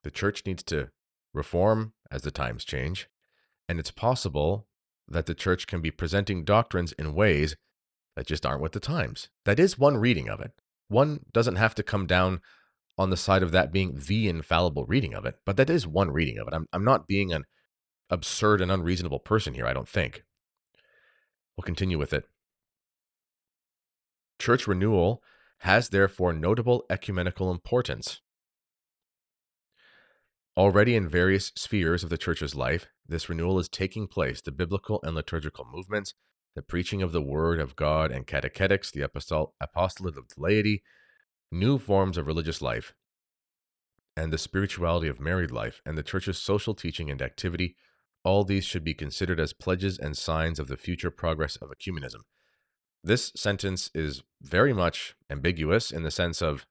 the 0.04 0.12
church 0.12 0.44
needs 0.46 0.64
to 0.64 0.90
reform 1.36 1.94
as 2.12 2.22
the 2.22 2.32
times 2.32 2.66
change, 2.66 3.08
and 3.68 3.80
it's 3.80 3.92
possible 3.92 4.68
that 5.08 5.26
the 5.26 5.36
church 5.36 5.68
can 5.68 5.82
be 5.82 5.92
presenting 5.92 6.44
doctrines 6.44 6.92
in 6.94 7.14
ways 7.14 7.56
that 8.16 8.28
just 8.28 8.46
aren't 8.46 8.62
with 8.62 8.72
the 8.72 8.80
times. 8.80 9.30
That 9.46 9.60
is 9.60 9.78
one 9.78 9.98
reading 9.98 10.30
of 10.30 10.40
it. 10.40 10.52
One 10.88 11.20
doesn't 11.32 11.56
have 11.58 11.76
to 11.76 11.84
come 11.84 12.08
down 12.08 12.42
on 12.98 13.10
the 13.10 13.18
side 13.18 13.44
of 13.44 13.52
that 13.52 13.72
being 13.72 14.00
the 14.08 14.30
infallible 14.30 14.86
reading 14.86 15.14
of 15.14 15.26
it, 15.26 15.36
but 15.46 15.58
that 15.58 15.70
is 15.70 15.86
one 15.86 16.12
reading 16.12 16.38
of 16.38 16.48
it. 16.48 16.54
I'm, 16.54 16.68
I'm 16.72 16.86
not 16.86 17.08
being 17.08 17.34
an 17.34 17.44
absurd 18.10 18.62
and 18.62 18.72
unreasonable 18.72 19.20
person 19.20 19.54
here, 19.54 19.68
I 19.68 19.74
don't 19.74 19.90
think. 19.90 20.24
We'll 21.58 21.64
continue 21.64 21.98
with 21.98 22.14
it. 22.14 22.26
Church 24.40 24.68
renewal 24.68 25.22
has 25.60 25.90
therefore 25.90 26.34
notable 26.34 26.86
ecumenical 26.90 27.52
importance. 27.52 28.22
Already 30.58 30.96
in 30.96 31.10
various 31.10 31.52
spheres 31.56 32.04
of 32.04 32.10
the 32.10 32.18
church's 32.18 32.56
life, 32.56 32.88
this 33.06 33.28
renewal 33.28 33.60
is 33.60 33.68
taking 33.68 34.08
place 34.08 34.40
the 34.40 34.52
biblical 34.52 35.02
and 35.04 35.14
liturgical 35.14 35.68
movements, 35.70 36.14
the 36.56 36.62
preaching 36.62 37.02
of 37.02 37.12
the 37.12 37.22
word 37.22 37.60
of 37.60 37.76
God 37.76 38.10
and 38.10 38.26
catechetics, 38.26 38.90
the 38.90 39.02
apostolate 39.02 40.18
of 40.18 40.28
the 40.30 40.36
laity, 40.42 40.82
new 41.52 41.78
forms 41.78 42.18
of 42.18 42.26
religious 42.26 42.62
life, 42.62 42.94
and 44.16 44.32
the 44.32 44.38
spirituality 44.38 45.10
of 45.10 45.20
married 45.20 45.52
life, 45.52 45.82
and 45.86 45.98
the 45.98 46.04
church's 46.04 46.38
social 46.38 46.74
teaching 46.74 47.12
and 47.12 47.22
activity 47.22 47.76
all 48.24 48.44
these 48.46 48.66
should 48.66 48.84
be 48.84 48.94
considered 48.94 49.40
as 49.40 49.54
pledges 49.54 50.00
and 50.00 50.18
signs 50.18 50.58
of 50.58 50.68
the 50.68 50.78
future 50.78 51.12
progress 51.12 51.58
of 51.58 51.70
ecumenism. 51.70 52.22
This 53.04 53.32
sentence 53.36 53.92
is 53.94 54.24
very 54.42 54.74
much 54.74 55.16
ambiguous 55.30 55.92
in 55.92 56.04
the 56.04 56.10
sense 56.10 56.42
of 56.42 56.66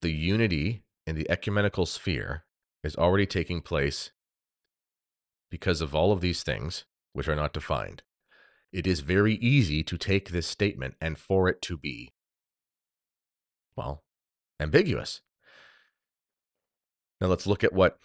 the 0.00 0.12
unity 0.12 0.84
in 1.06 1.16
the 1.16 1.28
ecumenical 1.30 1.86
sphere 1.86 2.44
is 2.84 2.96
already 2.96 3.26
taking 3.26 3.60
place 3.60 4.10
because 5.50 5.80
of 5.80 5.94
all 5.94 6.12
of 6.12 6.20
these 6.20 6.42
things, 6.42 6.84
which 7.12 7.28
are 7.28 7.36
not 7.36 7.52
defined. 7.52 8.02
It 8.72 8.86
is 8.86 9.00
very 9.00 9.34
easy 9.34 9.82
to 9.82 9.98
take 9.98 10.30
this 10.30 10.46
statement 10.46 10.94
and 11.00 11.18
for 11.18 11.48
it 11.48 11.60
to 11.62 11.76
be, 11.76 12.12
well, 13.76 14.02
ambiguous. 14.58 15.20
Now 17.20 17.26
let's 17.26 17.46
look 17.46 17.62
at 17.62 17.74
what 17.74 17.98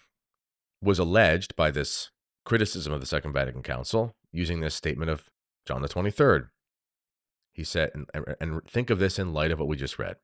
was 0.82 1.00
alleged 1.00 1.56
by 1.56 1.72
this 1.72 2.12
criticism 2.46 2.94
of 2.94 3.00
the 3.00 3.08
Second 3.08 3.34
Vatican 3.34 3.64
Council 3.64 4.16
using 4.32 4.60
this 4.60 4.76
statement 4.76 5.10
of 5.10 5.30
John 5.66 5.82
the 5.82 5.90
23rd. 5.90 6.50
He 7.54 7.64
said, 7.64 7.92
and, 7.94 8.36
and 8.40 8.62
think 8.70 8.90
of 8.90 9.00
this 9.00 9.18
in 9.18 9.34
light 9.34 9.52
of 9.52 9.60
what 9.60 9.68
we 9.68 9.76
just 9.76 9.98
read. 9.98 10.18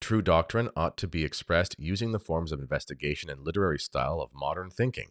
True 0.00 0.22
doctrine 0.22 0.70
ought 0.76 0.96
to 0.98 1.08
be 1.08 1.24
expressed 1.24 1.74
using 1.78 2.12
the 2.12 2.20
forms 2.20 2.52
of 2.52 2.60
investigation 2.60 3.30
and 3.30 3.44
literary 3.44 3.78
style 3.78 4.20
of 4.20 4.34
modern 4.34 4.70
thinking, 4.70 5.10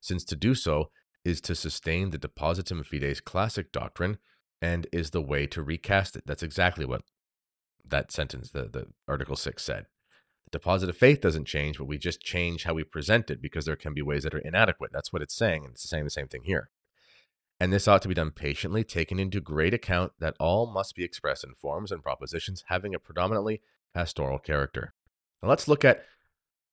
since 0.00 0.24
to 0.24 0.36
do 0.36 0.54
so 0.54 0.90
is 1.24 1.40
to 1.42 1.54
sustain 1.54 2.10
the 2.10 2.18
depositum 2.18 2.84
fidei 2.84 3.22
classic 3.24 3.72
doctrine 3.72 4.18
and 4.60 4.86
is 4.92 5.10
the 5.10 5.22
way 5.22 5.46
to 5.46 5.62
recast 5.62 6.16
it. 6.16 6.24
That's 6.26 6.42
exactly 6.42 6.84
what 6.84 7.02
that 7.86 8.10
sentence, 8.10 8.50
the, 8.50 8.64
the 8.64 8.86
Article 9.06 9.36
6 9.36 9.62
said. 9.62 9.86
The 10.44 10.58
deposit 10.58 10.88
of 10.88 10.96
faith 10.96 11.20
doesn't 11.20 11.46
change, 11.46 11.78
but 11.78 11.84
we 11.84 11.98
just 11.98 12.20
change 12.20 12.64
how 12.64 12.74
we 12.74 12.84
present 12.84 13.30
it 13.30 13.40
because 13.40 13.64
there 13.64 13.76
can 13.76 13.94
be 13.94 14.02
ways 14.02 14.24
that 14.24 14.34
are 14.34 14.38
inadequate. 14.38 14.90
That's 14.92 15.12
what 15.12 15.22
it's 15.22 15.36
saying. 15.36 15.64
And 15.64 15.72
it's 15.72 15.88
saying 15.88 16.04
the 16.04 16.10
same 16.10 16.28
thing 16.28 16.42
here. 16.44 16.70
And 17.60 17.72
this 17.72 17.86
ought 17.86 18.02
to 18.02 18.08
be 18.08 18.14
done 18.14 18.30
patiently, 18.30 18.84
taking 18.84 19.18
into 19.18 19.40
great 19.40 19.72
account 19.72 20.12
that 20.18 20.34
all 20.40 20.66
must 20.66 20.94
be 20.94 21.04
expressed 21.04 21.44
in 21.44 21.54
forms 21.54 21.92
and 21.92 22.02
propositions 22.02 22.64
having 22.68 22.94
a 22.94 22.98
predominantly 22.98 23.62
pastoral 23.94 24.38
character. 24.38 24.94
Now 25.42 25.48
let's 25.48 25.68
look 25.68 25.84
at 25.84 26.04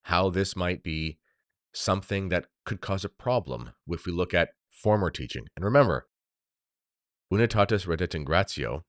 how 0.04 0.30
this 0.30 0.56
might 0.56 0.84
be 0.84 1.20
something 1.74 2.30
that 2.30 2.48
could 2.66 2.82
cause 2.82 3.06
a 3.06 3.10
problem 3.10 3.72
if 3.88 4.06
we 4.06 4.12
look 4.12 4.34
at 4.34 4.50
former 4.70 5.10
teaching. 5.10 5.46
And 5.56 5.64
remember, 5.64 6.08
Unitatis 7.32 7.86
Reditingratio 7.86 8.82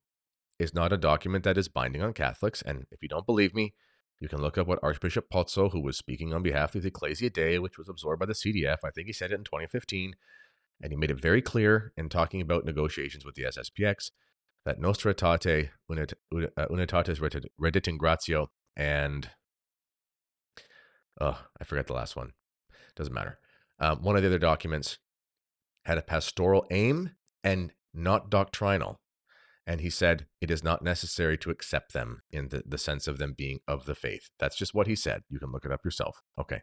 is 0.58 0.74
not 0.74 0.92
a 0.92 0.96
document 0.96 1.44
that 1.44 1.58
is 1.58 1.68
binding 1.68 2.02
on 2.02 2.12
Catholics. 2.12 2.62
And 2.62 2.86
if 2.90 3.02
you 3.02 3.08
don't 3.08 3.26
believe 3.26 3.54
me, 3.54 3.74
you 4.18 4.28
can 4.28 4.40
look 4.40 4.56
up 4.56 4.66
what 4.66 4.78
Archbishop 4.82 5.26
Pozzo, 5.32 5.72
who 5.72 5.80
was 5.80 5.96
speaking 5.96 6.32
on 6.32 6.42
behalf 6.42 6.74
of 6.74 6.82
the 6.82 6.88
Ecclesia 6.88 7.30
Dei, 7.30 7.58
which 7.58 7.76
was 7.76 7.88
absorbed 7.88 8.20
by 8.20 8.26
the 8.26 8.32
CDF, 8.32 8.78
I 8.84 8.90
think 8.90 9.08
he 9.08 9.12
said 9.12 9.32
it 9.32 9.36
in 9.36 9.44
2015, 9.44 10.14
and 10.80 10.92
he 10.92 10.96
made 10.96 11.10
it 11.10 11.20
very 11.20 11.42
clear 11.42 11.92
in 11.96 12.08
talking 12.08 12.40
about 12.40 12.64
negotiations 12.64 13.24
with 13.24 13.34
the 13.34 13.44
SSPX 13.44 14.12
that 14.64 14.80
Nostra 14.80 15.14
Aetate 15.14 15.70
unit, 15.88 16.12
uh, 16.34 16.66
Unitatis 16.70 17.48
Reditingratio 17.60 18.46
and 18.76 19.30
oh, 21.20 21.38
I 21.60 21.64
forget 21.64 21.86
the 21.86 21.92
last 21.92 22.16
one. 22.16 22.32
Doesn't 22.96 23.14
matter. 23.14 23.38
Um, 23.78 24.02
one 24.02 24.16
of 24.16 24.22
the 24.22 24.28
other 24.28 24.38
documents 24.38 24.98
had 25.84 25.98
a 25.98 26.02
pastoral 26.02 26.66
aim 26.70 27.10
and 27.42 27.72
not 27.92 28.30
doctrinal. 28.30 29.00
And 29.66 29.80
he 29.80 29.90
said, 29.90 30.26
it 30.40 30.50
is 30.50 30.64
not 30.64 30.82
necessary 30.82 31.38
to 31.38 31.50
accept 31.50 31.92
them 31.92 32.22
in 32.30 32.48
the, 32.48 32.64
the 32.66 32.78
sense 32.78 33.06
of 33.06 33.18
them 33.18 33.34
being 33.36 33.60
of 33.68 33.84
the 33.84 33.94
faith. 33.94 34.30
That's 34.40 34.56
just 34.56 34.74
what 34.74 34.88
he 34.88 34.96
said. 34.96 35.22
You 35.28 35.38
can 35.38 35.52
look 35.52 35.64
it 35.64 35.70
up 35.72 35.84
yourself. 35.84 36.20
Okay. 36.38 36.62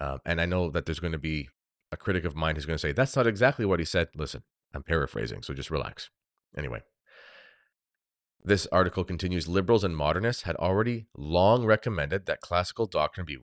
Um, 0.00 0.18
and 0.24 0.40
I 0.40 0.46
know 0.46 0.70
that 0.70 0.86
there's 0.86 1.00
going 1.00 1.12
to 1.12 1.18
be 1.18 1.48
a 1.90 1.96
critic 1.96 2.24
of 2.24 2.34
mine 2.34 2.54
who's 2.54 2.64
going 2.64 2.76
to 2.76 2.80
say, 2.80 2.92
that's 2.92 3.14
not 3.14 3.26
exactly 3.26 3.66
what 3.66 3.78
he 3.78 3.84
said. 3.84 4.08
Listen, 4.16 4.42
I'm 4.74 4.82
paraphrasing, 4.82 5.42
so 5.42 5.52
just 5.52 5.70
relax. 5.70 6.08
Anyway, 6.56 6.82
this 8.44 8.66
article 8.72 9.04
continues 9.04 9.46
Liberals 9.46 9.84
and 9.84 9.96
modernists 9.96 10.42
had 10.42 10.56
already 10.56 11.06
long 11.16 11.64
recommended 11.64 12.26
that 12.26 12.40
classical 12.40 12.86
doctrine 12.86 13.24
be 13.24 13.38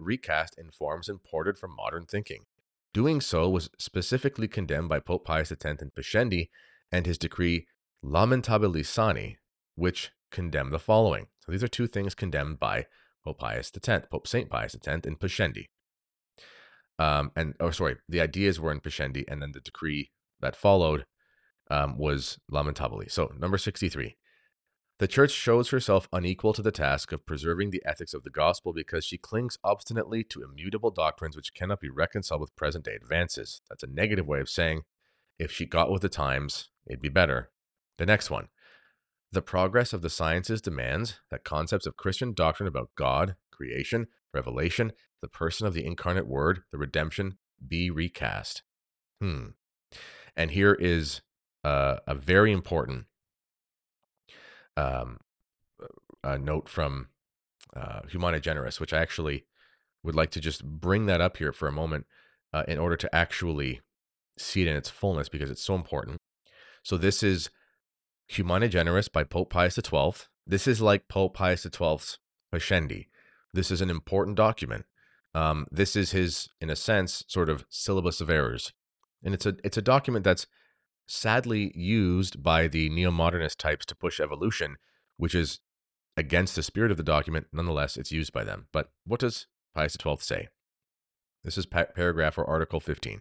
recast 0.00 0.58
in 0.58 0.70
forms 0.70 1.08
imported 1.08 1.58
from 1.58 1.76
modern 1.76 2.06
thinking. 2.06 2.44
Doing 2.92 3.20
so 3.20 3.48
was 3.48 3.70
specifically 3.78 4.48
condemned 4.48 4.88
by 4.88 4.98
Pope 4.98 5.24
Pius 5.24 5.52
X 5.52 5.64
in 5.64 5.90
Pascendi 5.90 6.50
and 6.90 7.06
his 7.06 7.18
decree 7.18 7.66
Lamentabili 8.04 8.84
sane, 8.84 9.36
which 9.76 10.10
condemned 10.30 10.72
the 10.72 10.78
following. 10.78 11.28
So 11.40 11.52
these 11.52 11.62
are 11.62 11.68
two 11.68 11.86
things 11.86 12.14
condemned 12.14 12.58
by 12.58 12.86
Pope 13.24 13.38
Pius 13.38 13.70
X, 13.74 14.06
Pope 14.10 14.26
St. 14.26 14.50
Pius 14.50 14.74
X 14.74 15.06
in 15.06 15.16
Pascendi. 15.16 15.68
Um, 16.98 17.30
and, 17.36 17.54
oh, 17.60 17.70
sorry, 17.70 17.96
the 18.08 18.20
ideas 18.20 18.60
were 18.60 18.72
in 18.72 18.80
Pascendi, 18.80 19.24
and 19.28 19.40
then 19.40 19.52
the 19.52 19.60
decree 19.60 20.10
that 20.40 20.56
followed 20.56 21.06
um, 21.72 21.96
was 21.96 22.38
Lamentabili. 22.52 23.10
So, 23.10 23.32
number 23.38 23.56
63. 23.56 24.16
The 24.98 25.08
church 25.08 25.32
shows 25.32 25.70
herself 25.70 26.06
unequal 26.12 26.52
to 26.52 26.62
the 26.62 26.70
task 26.70 27.10
of 27.12 27.26
preserving 27.26 27.70
the 27.70 27.82
ethics 27.84 28.14
of 28.14 28.22
the 28.22 28.30
gospel 28.30 28.72
because 28.72 29.04
she 29.04 29.18
clings 29.18 29.58
obstinately 29.64 30.22
to 30.24 30.44
immutable 30.44 30.90
doctrines 30.90 31.34
which 31.34 31.54
cannot 31.54 31.80
be 31.80 31.88
reconciled 31.88 32.42
with 32.42 32.54
present 32.54 32.84
day 32.84 32.94
advances. 32.94 33.62
That's 33.68 33.82
a 33.82 33.88
negative 33.88 34.26
way 34.26 34.40
of 34.40 34.50
saying 34.50 34.82
if 35.38 35.50
she 35.50 35.66
got 35.66 35.90
with 35.90 36.02
the 36.02 36.08
times, 36.08 36.68
it'd 36.86 37.00
be 37.00 37.08
better. 37.08 37.50
The 37.98 38.06
next 38.06 38.30
one. 38.30 38.48
The 39.32 39.42
progress 39.42 39.94
of 39.94 40.02
the 40.02 40.10
sciences 40.10 40.60
demands 40.60 41.20
that 41.30 41.42
concepts 41.42 41.86
of 41.86 41.96
Christian 41.96 42.34
doctrine 42.34 42.68
about 42.68 42.90
God, 42.96 43.36
creation, 43.50 44.08
revelation, 44.34 44.92
the 45.22 45.28
person 45.28 45.66
of 45.66 45.72
the 45.72 45.86
incarnate 45.86 46.26
word, 46.26 46.64
the 46.70 46.78
redemption, 46.78 47.38
be 47.66 47.90
recast. 47.90 48.62
Hmm. 49.20 49.46
And 50.36 50.50
here 50.50 50.74
is 50.74 51.22
uh, 51.64 51.96
a 52.06 52.14
very 52.14 52.52
important 52.52 53.06
um, 54.76 55.18
a 56.24 56.38
note 56.38 56.68
from 56.68 57.08
uh, 57.76 58.00
Humani 58.10 58.40
Generis, 58.40 58.80
which 58.80 58.92
I 58.92 59.00
actually 59.00 59.44
would 60.02 60.14
like 60.14 60.30
to 60.30 60.40
just 60.40 60.64
bring 60.64 61.06
that 61.06 61.20
up 61.20 61.36
here 61.36 61.52
for 61.52 61.68
a 61.68 61.72
moment 61.72 62.06
uh, 62.52 62.64
in 62.68 62.78
order 62.78 62.96
to 62.96 63.14
actually 63.14 63.80
see 64.38 64.62
it 64.62 64.68
in 64.68 64.76
its 64.76 64.90
fullness 64.90 65.28
because 65.28 65.50
it's 65.50 65.62
so 65.62 65.74
important. 65.74 66.18
So 66.82 66.96
this 66.96 67.22
is 67.22 67.50
Humani 68.28 68.68
Generis 68.68 69.08
by 69.08 69.24
Pope 69.24 69.50
Pius 69.50 69.74
XII. 69.74 70.12
This 70.46 70.66
is 70.66 70.80
like 70.80 71.08
Pope 71.08 71.34
Pius 71.34 71.62
XII's 71.62 72.18
Pascendi. 72.52 73.06
This 73.52 73.70
is 73.70 73.80
an 73.80 73.90
important 73.90 74.36
document. 74.36 74.86
Um, 75.34 75.66
this 75.70 75.96
is 75.96 76.12
his, 76.12 76.48
in 76.60 76.70
a 76.70 76.76
sense, 76.76 77.24
sort 77.28 77.48
of 77.48 77.64
syllabus 77.68 78.20
of 78.20 78.28
errors, 78.28 78.72
and 79.22 79.32
it's 79.32 79.46
a 79.46 79.54
it's 79.64 79.78
a 79.78 79.82
document 79.82 80.24
that's 80.24 80.46
sadly 81.12 81.70
used 81.74 82.42
by 82.42 82.66
the 82.66 82.88
neo 82.88 83.10
modernist 83.10 83.58
types 83.58 83.84
to 83.86 83.94
push 83.94 84.18
evolution, 84.18 84.76
which 85.18 85.34
is 85.34 85.60
against 86.16 86.56
the 86.56 86.62
spirit 86.62 86.90
of 86.90 86.96
the 86.96 87.02
document. 87.02 87.46
Nonetheless, 87.52 87.96
it's 87.96 88.12
used 88.12 88.32
by 88.32 88.44
them. 88.44 88.66
But 88.72 88.90
what 89.04 89.20
does 89.20 89.46
Pius 89.74 89.96
XII 90.02 90.16
say? 90.20 90.48
This 91.44 91.58
is 91.58 91.66
pa- 91.66 91.86
paragraph 91.94 92.38
or 92.38 92.48
article 92.48 92.80
15. 92.80 93.20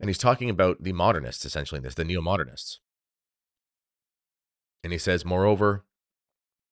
And 0.00 0.10
he's 0.10 0.18
talking 0.18 0.50
about 0.50 0.82
the 0.82 0.92
modernists, 0.92 1.44
essentially, 1.44 1.80
this, 1.80 1.94
the 1.94 2.04
neo 2.04 2.20
modernists. 2.20 2.80
And 4.82 4.92
he 4.92 4.98
says, 4.98 5.24
moreover, 5.24 5.84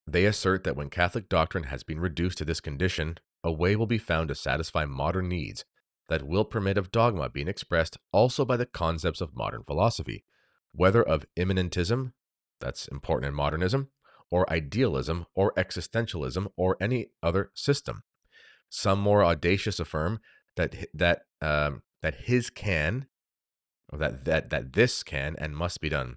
they 0.07 0.25
assert 0.25 0.65
that 0.65 0.77
when 0.77 0.91
Catholic 0.91 1.29
doctrine 1.29 1.65
has 1.65 1.85
been 1.85 2.01
reduced 2.01 2.39
to 2.39 2.45
this 2.45 2.61
condition, 2.61 3.19
a 3.45 3.53
way 3.53 3.77
will 3.77 3.87
be 3.87 3.99
found 3.99 4.29
to 4.29 4.35
satisfy 4.35 4.85
modern 4.85 5.29
needs 5.29 5.65
that 6.09 6.27
will 6.27 6.45
permit 6.45 6.77
of 6.77 6.91
dogma 6.91 7.29
being 7.29 7.49
expressed 7.49 7.97
also 8.13 8.45
by 8.45 8.57
the 8.57 8.67
concepts 8.67 9.21
of 9.21 9.37
modern 9.37 9.63
philosophy, 9.65 10.25
whether 10.73 11.03
of 11.03 11.27
immanentism, 11.37 12.13
that's 12.61 12.89
important 12.89 13.29
in 13.29 13.35
modernism, 13.35 13.89
or 14.31 14.51
idealism, 14.51 15.27
or 15.35 15.53
existentialism, 15.55 16.49
or 16.57 16.77
any 16.81 17.09
other 17.23 17.51
system. 17.55 18.03
Some 18.69 18.99
more 18.99 19.25
audacious 19.25 19.79
affirm 19.79 20.21
that 20.57 20.75
that 20.95 21.23
um, 21.41 21.83
that 22.01 22.15
his 22.15 22.51
can, 22.51 23.07
or 23.93 23.99
that 23.99 24.25
that 24.25 24.51
that 24.51 24.73
this 24.73 25.03
can 25.03 25.37
and 25.39 25.57
must 25.57 25.81
be 25.81 25.89
done, 25.89 26.17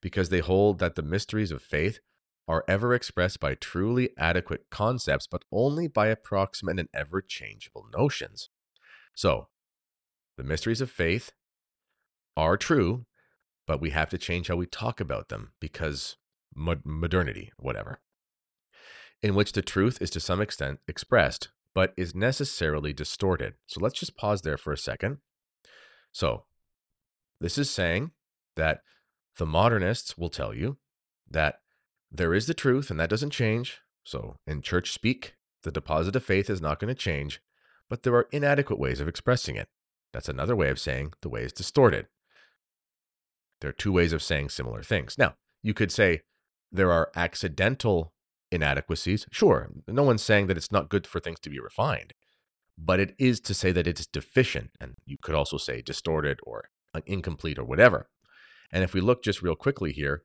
because 0.00 0.28
they 0.28 0.40
hold 0.40 0.78
that 0.80 0.96
the 0.96 1.02
mysteries 1.02 1.52
of 1.52 1.62
faith 1.62 2.00
are 2.48 2.64
ever 2.66 2.92
expressed 2.92 3.38
by 3.38 3.54
truly 3.54 4.10
adequate 4.18 4.66
concepts, 4.70 5.28
but 5.28 5.44
only 5.52 5.86
by 5.86 6.08
approximate 6.08 6.78
and 6.78 6.88
ever 6.92 7.22
changeable 7.22 7.86
notions. 7.96 8.48
So, 9.14 9.48
the 10.36 10.44
mysteries 10.44 10.80
of 10.80 10.90
faith 10.90 11.32
are 12.36 12.56
true, 12.56 13.06
but 13.66 13.80
we 13.80 13.90
have 13.90 14.08
to 14.10 14.18
change 14.18 14.48
how 14.48 14.56
we 14.56 14.66
talk 14.66 15.00
about 15.00 15.28
them 15.28 15.52
because 15.60 16.16
modernity, 16.54 17.52
whatever, 17.58 18.00
in 19.22 19.34
which 19.34 19.52
the 19.52 19.62
truth 19.62 20.00
is 20.00 20.10
to 20.10 20.20
some 20.20 20.40
extent 20.40 20.80
expressed, 20.88 21.48
but 21.74 21.92
is 21.96 22.14
necessarily 22.14 22.92
distorted. 22.92 23.54
So 23.66 23.80
let's 23.80 23.98
just 23.98 24.16
pause 24.16 24.42
there 24.42 24.58
for 24.58 24.72
a 24.72 24.78
second. 24.78 25.18
So, 26.12 26.44
this 27.40 27.58
is 27.58 27.70
saying 27.70 28.12
that 28.56 28.82
the 29.38 29.46
modernists 29.46 30.18
will 30.18 30.28
tell 30.28 30.54
you 30.54 30.78
that 31.30 31.60
there 32.10 32.34
is 32.34 32.46
the 32.46 32.54
truth 32.54 32.90
and 32.90 33.00
that 33.00 33.10
doesn't 33.10 33.30
change. 33.30 33.80
So, 34.04 34.36
in 34.46 34.62
church 34.62 34.92
speak, 34.92 35.34
the 35.62 35.70
deposit 35.70 36.16
of 36.16 36.24
faith 36.24 36.50
is 36.50 36.60
not 36.60 36.78
going 36.78 36.88
to 36.88 36.94
change, 36.94 37.40
but 37.92 38.04
there 38.04 38.14
are 38.14 38.26
inadequate 38.32 38.78
ways 38.78 39.00
of 39.00 39.06
expressing 39.06 39.54
it. 39.54 39.68
That's 40.14 40.30
another 40.30 40.56
way 40.56 40.70
of 40.70 40.80
saying 40.80 41.12
the 41.20 41.28
way 41.28 41.42
is 41.42 41.52
distorted. 41.52 42.06
There 43.60 43.68
are 43.68 43.74
two 43.74 43.92
ways 43.92 44.14
of 44.14 44.22
saying 44.22 44.48
similar 44.48 44.82
things. 44.82 45.18
Now, 45.18 45.34
you 45.62 45.74
could 45.74 45.92
say 45.92 46.22
there 46.72 46.90
are 46.90 47.10
accidental 47.14 48.14
inadequacies. 48.50 49.26
Sure, 49.30 49.68
no 49.86 50.04
one's 50.04 50.22
saying 50.22 50.46
that 50.46 50.56
it's 50.56 50.72
not 50.72 50.88
good 50.88 51.06
for 51.06 51.20
things 51.20 51.38
to 51.40 51.50
be 51.50 51.60
refined, 51.60 52.14
but 52.78 52.98
it 52.98 53.14
is 53.18 53.40
to 53.40 53.52
say 53.52 53.72
that 53.72 53.86
it 53.86 54.00
is 54.00 54.06
deficient. 54.06 54.70
And 54.80 54.94
you 55.04 55.18
could 55.20 55.34
also 55.34 55.58
say 55.58 55.82
distorted 55.82 56.40
or 56.44 56.70
incomplete 57.04 57.58
or 57.58 57.64
whatever. 57.64 58.08
And 58.72 58.82
if 58.82 58.94
we 58.94 59.02
look 59.02 59.22
just 59.22 59.42
real 59.42 59.54
quickly 59.54 59.92
here, 59.92 60.22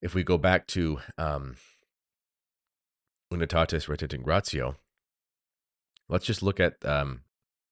if 0.00 0.14
we 0.14 0.24
go 0.24 0.38
back 0.38 0.66
to 0.68 1.00
um, 1.18 1.56
Unitatis 3.30 3.86
Reditingratio, 3.86 4.76
let's 6.10 6.26
just 6.26 6.42
look 6.42 6.60
at, 6.60 6.84
um, 6.84 7.20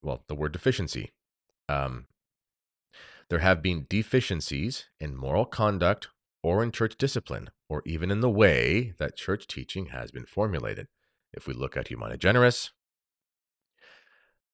well, 0.03 0.25
the 0.29 0.35
word 0.35 0.53
deficiency. 0.53 1.13
Um, 1.69 2.07
there 3.29 3.41
have 3.41 3.61
been 3.63 3.87
deficiencies 3.89 4.87
in 4.99 5.17
moral 5.17 5.45
conduct 5.45 6.09
or 6.43 6.63
in 6.63 6.73
church 6.73 6.97
discipline, 6.97 7.51
or 7.69 7.83
even 7.85 8.11
in 8.11 8.21
the 8.21 8.31
way 8.31 8.95
that 8.99 9.17
church 9.17 9.47
teaching 9.47 9.87
has 9.87 10.11
been 10.11 10.25
formulated. 10.25 10.87
If 11.33 11.47
we 11.47 11.53
look 11.53 11.77
at 11.77 11.89
Humani 11.89 12.17
Generis, 12.17 12.71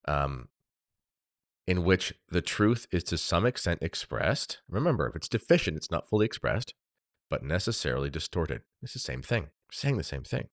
um, 0.07 0.49
in 1.67 1.85
which 1.85 2.15
the 2.29 2.43
truth 2.43 2.87
is 2.91 3.05
to 3.05 3.19
some 3.19 3.47
extent 3.47 3.83
expressed. 3.83 4.61
Remember, 4.69 5.07
if 5.09 5.17
it's 5.17 5.29
deficient, 5.29 5.77
it's 5.77 5.91
not 5.91 6.09
fully 6.09 6.27
expressed, 6.27 6.75
but 7.31 7.43
necessarily 7.43 8.11
distorted. 8.11 8.63
It's 8.83 8.93
the 8.93 8.99
same 8.99 9.23
thing. 9.23 9.49
saying 9.71 9.97
the 9.97 10.05
same 10.05 10.25
thing. 10.25 10.49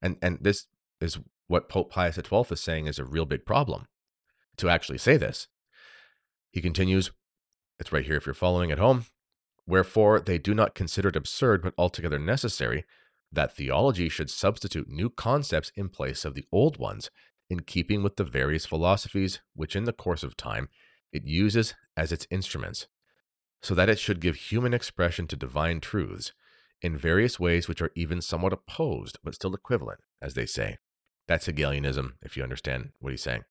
And 0.00 0.16
and 0.20 0.38
this 0.40 0.66
is 1.00 1.18
what 1.52 1.68
Pope 1.68 1.90
Pius 1.90 2.16
XII 2.16 2.44
is 2.50 2.60
saying 2.62 2.86
is 2.86 2.98
a 2.98 3.04
real 3.04 3.26
big 3.26 3.44
problem 3.44 3.86
to 4.56 4.70
actually 4.70 4.96
say 4.96 5.18
this. 5.18 5.48
He 6.50 6.62
continues, 6.62 7.10
it's 7.78 7.92
right 7.92 8.06
here 8.06 8.16
if 8.16 8.24
you're 8.24 8.34
following 8.34 8.72
at 8.72 8.78
home. 8.78 9.04
Wherefore, 9.66 10.18
they 10.18 10.38
do 10.38 10.54
not 10.54 10.74
consider 10.74 11.10
it 11.10 11.16
absurd, 11.16 11.62
but 11.62 11.74
altogether 11.76 12.18
necessary, 12.18 12.84
that 13.30 13.54
theology 13.54 14.08
should 14.08 14.30
substitute 14.30 14.88
new 14.88 15.10
concepts 15.10 15.70
in 15.76 15.90
place 15.90 16.24
of 16.24 16.32
the 16.32 16.46
old 16.50 16.78
ones, 16.78 17.10
in 17.50 17.60
keeping 17.60 18.02
with 18.02 18.16
the 18.16 18.24
various 18.24 18.64
philosophies 18.64 19.40
which, 19.54 19.76
in 19.76 19.84
the 19.84 19.92
course 19.92 20.22
of 20.22 20.38
time, 20.38 20.70
it 21.12 21.26
uses 21.26 21.74
as 21.98 22.12
its 22.12 22.26
instruments, 22.30 22.86
so 23.60 23.74
that 23.74 23.90
it 23.90 23.98
should 23.98 24.20
give 24.20 24.36
human 24.36 24.72
expression 24.72 25.26
to 25.26 25.36
divine 25.36 25.80
truths 25.80 26.32
in 26.80 26.96
various 26.96 27.38
ways 27.38 27.68
which 27.68 27.82
are 27.82 27.92
even 27.94 28.22
somewhat 28.22 28.54
opposed, 28.54 29.18
but 29.22 29.34
still 29.34 29.54
equivalent, 29.54 30.00
as 30.22 30.32
they 30.32 30.46
say. 30.46 30.78
That's 31.32 31.46
Hegelianism, 31.46 32.18
if 32.20 32.36
you 32.36 32.42
understand 32.42 32.90
what 33.00 33.10
he's 33.10 33.22
saying. 33.22 33.44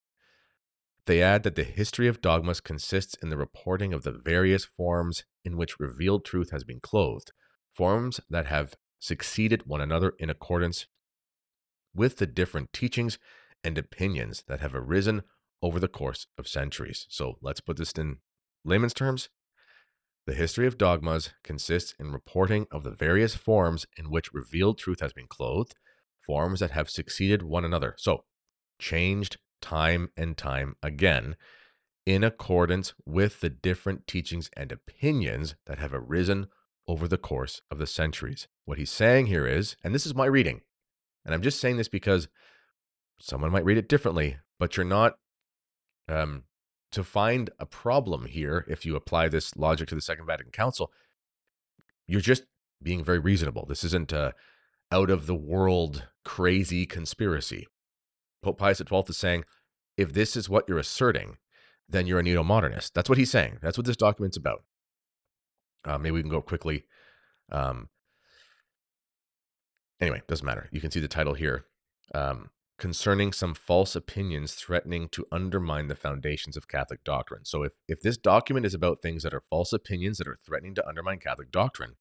They 1.08 1.20
add 1.20 1.42
that 1.42 1.56
the 1.56 1.64
history 1.64 2.08
of 2.08 2.22
dogmas 2.22 2.62
consists 2.62 3.16
in 3.24 3.30
the 3.30 3.38
reporting 3.38 3.92
of 3.92 4.04
the 4.04 4.12
various 4.12 4.66
forms 4.66 5.24
in 5.44 5.58
which 5.58 5.80
revealed 5.80 6.24
truth 6.24 6.52
has 6.52 6.64
been 6.64 6.80
clothed, 6.80 7.32
forms 7.74 8.22
that 8.30 8.46
have 8.46 8.76
succeeded 9.00 9.66
one 9.66 9.82
another 9.82 10.14
in 10.20 10.30
accordance 10.30 10.86
with 11.92 12.18
the 12.18 12.28
different 12.28 12.72
teachings 12.72 13.18
and 13.64 13.80
opinions 13.80 14.44
that 14.48 14.60
have 14.60 14.76
arisen 14.76 15.24
over 15.64 15.80
the 15.80 15.88
course 15.88 16.28
of 16.38 16.48
centuries. 16.48 17.08
So 17.10 17.40
let's 17.42 17.62
put 17.62 17.78
this 17.78 17.94
in 17.94 18.18
layman's 18.64 18.94
terms. 18.94 19.30
The 20.28 20.36
history 20.36 20.68
of 20.68 20.78
dogmas 20.78 21.32
consists 21.44 21.96
in 22.00 22.12
reporting 22.12 22.68
of 22.72 22.84
the 22.84 22.92
various 22.92 23.34
forms 23.34 23.88
in 23.98 24.12
which 24.12 24.36
revealed 24.36 24.78
truth 24.78 25.00
has 25.00 25.14
been 25.14 25.26
clothed, 25.28 25.74
forms 26.26 26.60
that 26.60 26.72
have 26.72 26.90
succeeded 26.90 27.44
one 27.44 27.66
another. 27.66 27.96
So, 27.98 28.26
changed 28.80 29.38
time 29.62 30.10
and 30.18 30.38
time 30.38 30.76
again 30.82 31.36
in 32.06 32.24
accordance 32.24 32.94
with 33.06 33.42
the 33.42 33.50
different 33.50 34.08
teachings 34.08 34.50
and 34.58 34.72
opinions 34.72 35.56
that 35.68 35.80
have 35.80 35.94
arisen 35.94 36.48
over 36.88 37.08
the 37.08 37.18
course 37.18 37.62
of 37.70 37.78
the 37.78 37.88
centuries. 37.88 38.48
What 38.66 38.78
he's 38.78 38.92
saying 38.92 39.28
here 39.28 39.46
is, 39.46 39.76
and 39.84 39.94
this 39.94 40.06
is 40.06 40.16
my 40.16 40.26
reading, 40.26 40.62
and 41.24 41.34
I'm 41.34 41.44
just 41.44 41.60
saying 41.60 41.78
this 41.78 41.88
because 41.88 42.28
someone 43.20 43.52
might 43.52 43.66
read 43.66 43.78
it 43.78 43.88
differently, 43.88 44.38
but 44.60 44.76
you're 44.76 44.86
not 44.86 45.18
um, 46.10 46.44
to 46.92 47.04
find 47.04 47.50
a 47.60 47.66
problem 47.66 48.26
here 48.26 48.66
if 48.68 48.86
you 48.86 48.96
apply 48.96 49.30
this 49.30 49.56
logic 49.56 49.88
to 49.90 49.96
the 49.96 50.02
Second 50.02 50.26
Vatican 50.26 50.52
Council. 50.52 50.92
You're 52.08 52.22
just 52.22 52.44
being 52.82 53.04
very 53.04 53.20
reasonable. 53.20 53.66
This 53.68 53.84
isn't 53.84 54.12
a 54.12 54.34
out 54.92 55.10
of 55.10 55.26
the 55.26 55.36
world 55.36 56.08
crazy 56.24 56.86
conspiracy. 56.86 57.68
Pope 58.44 58.58
Pius 58.58 58.80
XII 58.80 59.04
is 59.08 59.18
saying, 59.18 59.44
if 59.98 60.14
this 60.14 60.36
is 60.36 60.50
what 60.50 60.66
you're 60.68 60.80
asserting, 60.80 61.38
then 61.88 62.08
you're 62.08 62.20
a 62.20 62.24
neo 62.24 62.44
modernist. 62.44 62.94
That's 62.94 63.10
what 63.10 63.18
he's 63.18 63.32
saying. 63.32 63.60
That's 63.62 63.78
what 63.78 63.86
this 63.86 63.98
document's 63.98 64.38
about. 64.38 64.64
Uh, 65.86 65.98
maybe 65.98 66.12
we 66.12 66.22
can 66.22 66.32
go 66.32 66.42
quickly. 66.42 66.86
Um, 67.52 67.90
anyway, 70.00 70.22
doesn't 70.28 70.46
matter. 70.46 70.70
You 70.72 70.82
can 70.82 70.92
see 70.92 71.00
the 71.00 71.08
title 71.08 71.34
here 71.34 71.66
um, 72.14 72.50
concerning 72.78 73.34
some 73.34 73.54
false 73.54 73.96
opinions 73.96 74.54
threatening 74.54 75.10
to 75.10 75.28
undermine 75.32 75.88
the 75.88 75.96
foundations 75.96 76.56
of 76.56 76.68
Catholic 76.68 77.04
doctrine. 77.04 77.46
So, 77.46 77.64
if, 77.64 77.74
if 77.88 78.02
this 78.02 78.18
document 78.18 78.66
is 78.66 78.74
about 78.74 79.02
things 79.02 79.24
that 79.24 79.34
are 79.34 79.44
false 79.50 79.74
opinions 79.74 80.18
that 80.18 80.28
are 80.28 80.40
threatening 80.46 80.76
to 80.76 80.88
undermine 80.88 81.20
Catholic 81.20 81.52
doctrine, 81.52 81.96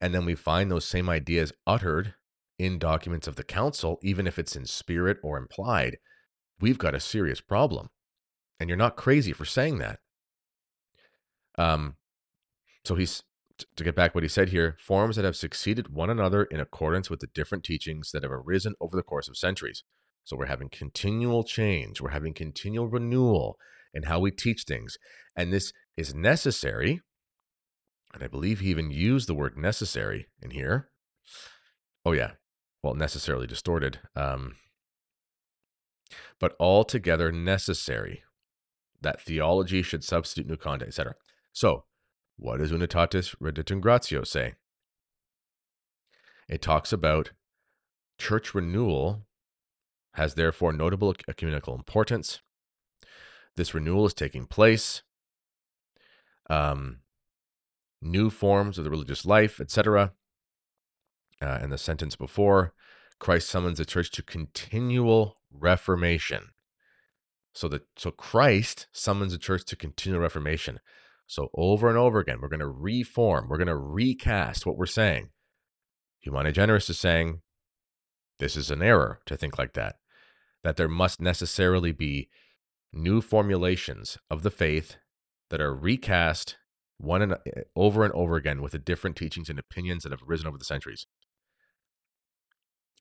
and 0.00 0.14
then 0.14 0.24
we 0.24 0.34
find 0.34 0.70
those 0.70 0.84
same 0.84 1.08
ideas 1.08 1.52
uttered 1.66 2.14
in 2.58 2.78
documents 2.78 3.26
of 3.26 3.36
the 3.36 3.44
council, 3.44 3.98
even 4.02 4.26
if 4.26 4.38
it's 4.38 4.56
in 4.56 4.66
spirit 4.66 5.18
or 5.22 5.36
implied, 5.36 5.98
we've 6.60 6.78
got 6.78 6.94
a 6.94 7.00
serious 7.00 7.40
problem. 7.40 7.88
And 8.58 8.68
you're 8.68 8.76
not 8.76 8.96
crazy 8.96 9.32
for 9.32 9.44
saying 9.44 9.78
that. 9.78 10.00
Um, 11.56 11.96
so 12.84 12.94
he's 12.94 13.22
to 13.76 13.84
get 13.84 13.96
back 13.96 14.14
what 14.14 14.22
he 14.22 14.28
said 14.28 14.50
here 14.50 14.76
forms 14.80 15.16
that 15.16 15.24
have 15.24 15.36
succeeded 15.36 15.92
one 15.92 16.10
another 16.10 16.44
in 16.44 16.60
accordance 16.60 17.10
with 17.10 17.20
the 17.20 17.26
different 17.34 17.64
teachings 17.64 18.12
that 18.12 18.22
have 18.22 18.30
arisen 18.30 18.74
over 18.80 18.96
the 18.96 19.02
course 19.02 19.28
of 19.28 19.36
centuries. 19.36 19.82
So 20.24 20.36
we're 20.36 20.46
having 20.46 20.68
continual 20.68 21.42
change, 21.42 22.00
we're 22.00 22.10
having 22.10 22.34
continual 22.34 22.88
renewal 22.88 23.56
in 23.94 24.04
how 24.04 24.20
we 24.20 24.30
teach 24.30 24.64
things. 24.64 24.98
And 25.34 25.52
this 25.52 25.72
is 25.96 26.14
necessary. 26.14 27.00
And 28.14 28.22
I 28.22 28.26
believe 28.26 28.60
he 28.60 28.70
even 28.70 28.90
used 28.90 29.28
the 29.28 29.34
word 29.34 29.56
necessary 29.56 30.28
in 30.42 30.50
here. 30.50 30.88
Oh, 32.04 32.12
yeah 32.12 32.32
well, 32.82 32.94
necessarily 32.94 33.46
distorted, 33.46 34.00
um, 34.14 34.56
but 36.38 36.54
altogether 36.60 37.32
necessary 37.32 38.22
that 39.00 39.20
theology 39.20 39.82
should 39.82 40.04
substitute 40.04 40.48
new 40.48 40.56
content, 40.56 40.88
etc. 40.88 41.14
So, 41.52 41.84
what 42.36 42.58
does 42.58 42.72
Unitatis 42.72 43.34
Redemptum 43.40 43.80
Gratio 43.80 44.22
say? 44.22 44.54
It 46.48 46.62
talks 46.62 46.92
about 46.92 47.32
church 48.18 48.54
renewal 48.54 49.26
has 50.14 50.34
therefore 50.34 50.72
notable 50.72 51.14
ecumenical 51.28 51.74
importance. 51.74 52.40
This 53.56 53.74
renewal 53.74 54.06
is 54.06 54.14
taking 54.14 54.46
place. 54.46 55.02
Um, 56.48 57.00
new 58.00 58.30
forms 58.30 58.78
of 58.78 58.84
the 58.84 58.90
religious 58.90 59.24
life, 59.24 59.60
etc 59.60 60.12
uh, 61.40 61.58
and 61.60 61.72
the 61.72 61.78
sentence 61.78 62.16
before, 62.16 62.72
Christ 63.18 63.48
summons 63.48 63.78
the 63.78 63.84
church 63.84 64.10
to 64.12 64.22
continual 64.22 65.38
reformation. 65.50 66.50
So 67.52 67.68
that 67.68 67.82
so 67.96 68.10
Christ 68.10 68.86
summons 68.92 69.32
the 69.32 69.38
church 69.38 69.64
to 69.66 69.76
continual 69.76 70.22
reformation. 70.22 70.80
So 71.26 71.50
over 71.54 71.88
and 71.88 71.98
over 71.98 72.20
again, 72.20 72.38
we're 72.40 72.48
going 72.48 72.60
to 72.60 72.68
reform, 72.68 73.48
we're 73.48 73.58
going 73.58 73.66
to 73.66 73.76
recast 73.76 74.64
what 74.64 74.76
we're 74.76 74.86
saying. 74.86 75.30
Humani 76.20 76.52
Generis 76.52 76.88
is 76.90 76.98
saying 76.98 77.40
this 78.38 78.56
is 78.56 78.70
an 78.70 78.82
error 78.82 79.20
to 79.26 79.36
think 79.36 79.58
like 79.58 79.74
that. 79.74 79.96
That 80.62 80.76
there 80.76 80.88
must 80.88 81.20
necessarily 81.20 81.92
be 81.92 82.28
new 82.92 83.20
formulations 83.20 84.18
of 84.30 84.42
the 84.42 84.50
faith 84.50 84.96
that 85.50 85.60
are 85.60 85.74
recast 85.74 86.56
one 86.98 87.22
and 87.22 87.32
eh, 87.32 87.62
over 87.74 88.04
and 88.04 88.12
over 88.12 88.36
again 88.36 88.60
with 88.60 88.72
the 88.72 88.78
different 88.78 89.16
teachings 89.16 89.48
and 89.48 89.58
opinions 89.58 90.02
that 90.02 90.12
have 90.12 90.22
arisen 90.28 90.46
over 90.46 90.58
the 90.58 90.64
centuries. 90.64 91.06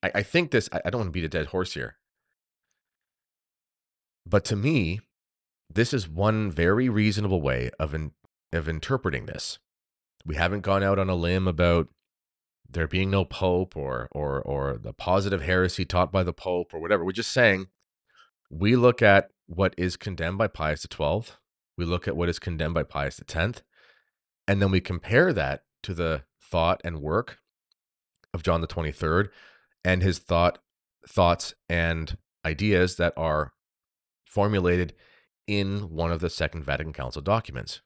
I, 0.01 0.11
I 0.15 0.23
think 0.23 0.51
this, 0.51 0.69
I, 0.71 0.81
I 0.85 0.89
don't 0.89 0.99
want 0.99 1.07
to 1.09 1.19
beat 1.19 1.25
a 1.25 1.29
dead 1.29 1.47
horse 1.47 1.73
here. 1.73 1.97
But 4.25 4.45
to 4.45 4.55
me, 4.55 5.01
this 5.73 5.93
is 5.93 6.07
one 6.07 6.51
very 6.51 6.89
reasonable 6.89 7.41
way 7.41 7.71
of, 7.79 7.93
in, 7.93 8.11
of 8.53 8.69
interpreting 8.69 9.25
this. 9.25 9.59
We 10.25 10.35
haven't 10.35 10.61
gone 10.61 10.83
out 10.83 10.99
on 10.99 11.09
a 11.09 11.15
limb 11.15 11.47
about 11.47 11.87
there 12.69 12.87
being 12.87 13.09
no 13.09 13.23
pope 13.23 13.77
or 13.77 14.09
or 14.11 14.41
or 14.41 14.77
the 14.77 14.93
positive 14.93 15.41
heresy 15.41 15.85
taught 15.85 16.11
by 16.11 16.23
the 16.23 16.33
pope 16.33 16.73
or 16.73 16.79
whatever. 16.79 17.05
We're 17.05 17.13
just 17.13 17.31
saying 17.31 17.67
we 18.49 18.75
look 18.75 19.01
at 19.01 19.29
what 19.45 19.73
is 19.77 19.95
condemned 19.95 20.37
by 20.37 20.47
Pius 20.47 20.81
XII, 20.81 21.33
we 21.77 21.85
look 21.85 22.07
at 22.07 22.17
what 22.17 22.29
is 22.29 22.39
condemned 22.39 22.73
by 22.73 22.83
Pius 22.83 23.21
X, 23.21 23.63
and 24.47 24.61
then 24.61 24.71
we 24.71 24.81
compare 24.81 25.33
that 25.33 25.63
to 25.83 25.93
the 25.93 26.23
thought 26.41 26.81
and 26.83 27.01
work 27.01 27.39
of 28.33 28.43
John 28.43 28.61
the 28.61 28.67
23rd 28.67 29.29
and 29.83 30.01
his 30.01 30.19
thought 30.19 30.59
thoughts 31.07 31.53
and 31.69 32.17
ideas 32.45 32.95
that 32.97 33.13
are 33.17 33.53
formulated 34.25 34.93
in 35.47 35.89
one 35.89 36.11
of 36.11 36.19
the 36.19 36.29
Second 36.29 36.63
Vatican 36.63 36.93
Council 36.93 37.21
documents. 37.21 37.81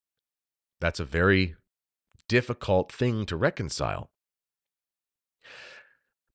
That's 0.79 0.99
a 0.99 1.05
very 1.05 1.55
difficult 2.27 2.91
thing 2.91 3.25
to 3.27 3.35
reconcile. 3.35 4.09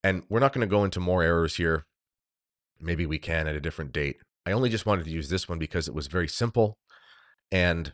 And 0.05 0.23
we're 0.29 0.41
not 0.41 0.53
going 0.53 0.61
to 0.61 0.71
go 0.71 0.85
into 0.85 1.01
more 1.01 1.23
errors 1.23 1.57
here. 1.57 1.85
Maybe 2.81 3.07
we 3.07 3.19
can 3.19 3.49
at 3.49 3.57
a 3.57 3.61
different 3.61 3.93
date. 3.93 4.19
I 4.45 4.53
only 4.53 4.71
just 4.71 4.87
wanted 4.87 5.05
to 5.07 5.11
use 5.11 5.29
this 5.29 5.49
one 5.49 5.59
because 5.59 5.89
it 5.89 5.95
was 5.95 6.07
very 6.07 6.29
simple. 6.29 6.79
And 7.51 7.93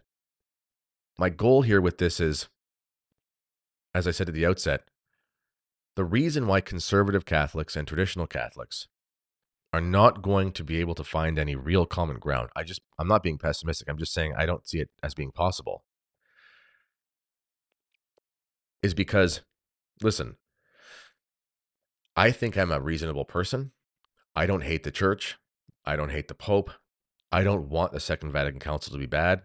my 1.18 1.28
goal 1.28 1.62
here 1.62 1.80
with 1.80 1.98
this 1.98 2.20
is, 2.20 2.48
as 3.94 4.06
I 4.06 4.10
said 4.10 4.28
at 4.28 4.34
the 4.34 4.46
outset, 4.46 4.82
the 5.94 6.04
reason 6.04 6.46
why 6.46 6.60
conservative 6.60 7.24
Catholics 7.24 7.76
and 7.76 7.86
traditional 7.86 8.26
Catholics 8.26 8.88
are 9.72 9.80
not 9.80 10.22
going 10.22 10.52
to 10.52 10.64
be 10.64 10.78
able 10.78 10.94
to 10.94 11.04
find 11.04 11.38
any 11.38 11.54
real 11.54 11.86
common 11.86 12.18
ground. 12.18 12.50
I 12.56 12.62
just, 12.62 12.80
I'm 12.98 13.08
not 13.08 13.22
being 13.22 13.38
pessimistic. 13.38 13.88
I'm 13.88 13.98
just 13.98 14.12
saying 14.12 14.34
I 14.36 14.46
don't 14.46 14.66
see 14.66 14.80
it 14.80 14.90
as 15.02 15.14
being 15.14 15.32
possible. 15.32 15.84
Is 18.82 18.94
because, 18.94 19.42
listen, 20.02 20.36
I 22.16 22.30
think 22.30 22.56
I'm 22.56 22.72
a 22.72 22.80
reasonable 22.80 23.24
person. 23.24 23.72
I 24.34 24.46
don't 24.46 24.62
hate 24.62 24.82
the 24.82 24.90
church. 24.90 25.38
I 25.84 25.96
don't 25.96 26.10
hate 26.10 26.28
the 26.28 26.34
Pope. 26.34 26.70
I 27.30 27.44
don't 27.44 27.68
want 27.68 27.92
the 27.92 28.00
Second 28.00 28.32
Vatican 28.32 28.60
Council 28.60 28.92
to 28.92 28.98
be 28.98 29.06
bad. 29.06 29.42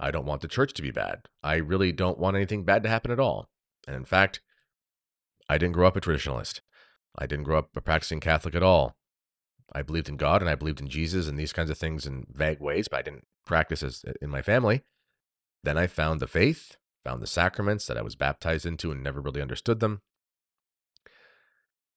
I 0.00 0.10
don't 0.10 0.26
want 0.26 0.40
the 0.40 0.48
church 0.48 0.72
to 0.74 0.82
be 0.82 0.90
bad. 0.90 1.28
I 1.42 1.56
really 1.56 1.92
don't 1.92 2.18
want 2.18 2.36
anything 2.36 2.64
bad 2.64 2.82
to 2.82 2.88
happen 2.88 3.10
at 3.10 3.20
all. 3.20 3.48
And 3.86 3.94
in 3.94 4.04
fact, 4.04 4.40
I 5.48 5.58
didn't 5.58 5.74
grow 5.74 5.86
up 5.86 5.96
a 5.96 6.00
traditionalist. 6.00 6.60
I 7.16 7.26
didn't 7.26 7.44
grow 7.44 7.58
up 7.58 7.68
a 7.76 7.80
practicing 7.80 8.20
Catholic 8.20 8.54
at 8.54 8.62
all. 8.62 8.96
I 9.72 9.82
believed 9.82 10.08
in 10.08 10.16
God 10.16 10.40
and 10.40 10.50
I 10.50 10.54
believed 10.54 10.80
in 10.80 10.88
Jesus 10.88 11.28
and 11.28 11.38
these 11.38 11.52
kinds 11.52 11.70
of 11.70 11.78
things 11.78 12.06
in 12.06 12.26
vague 12.32 12.60
ways, 12.60 12.88
but 12.88 13.00
I 13.00 13.02
didn't 13.02 13.26
practice 13.46 13.82
as 13.82 14.04
uh, 14.06 14.12
in 14.22 14.30
my 14.30 14.42
family. 14.42 14.82
Then 15.62 15.76
I 15.76 15.86
found 15.86 16.20
the 16.20 16.26
faith, 16.26 16.76
found 17.04 17.20
the 17.20 17.26
sacraments 17.26 17.86
that 17.86 17.98
I 17.98 18.02
was 18.02 18.16
baptized 18.16 18.64
into 18.64 18.90
and 18.90 19.02
never 19.02 19.20
really 19.20 19.42
understood 19.42 19.80
them. 19.80 20.00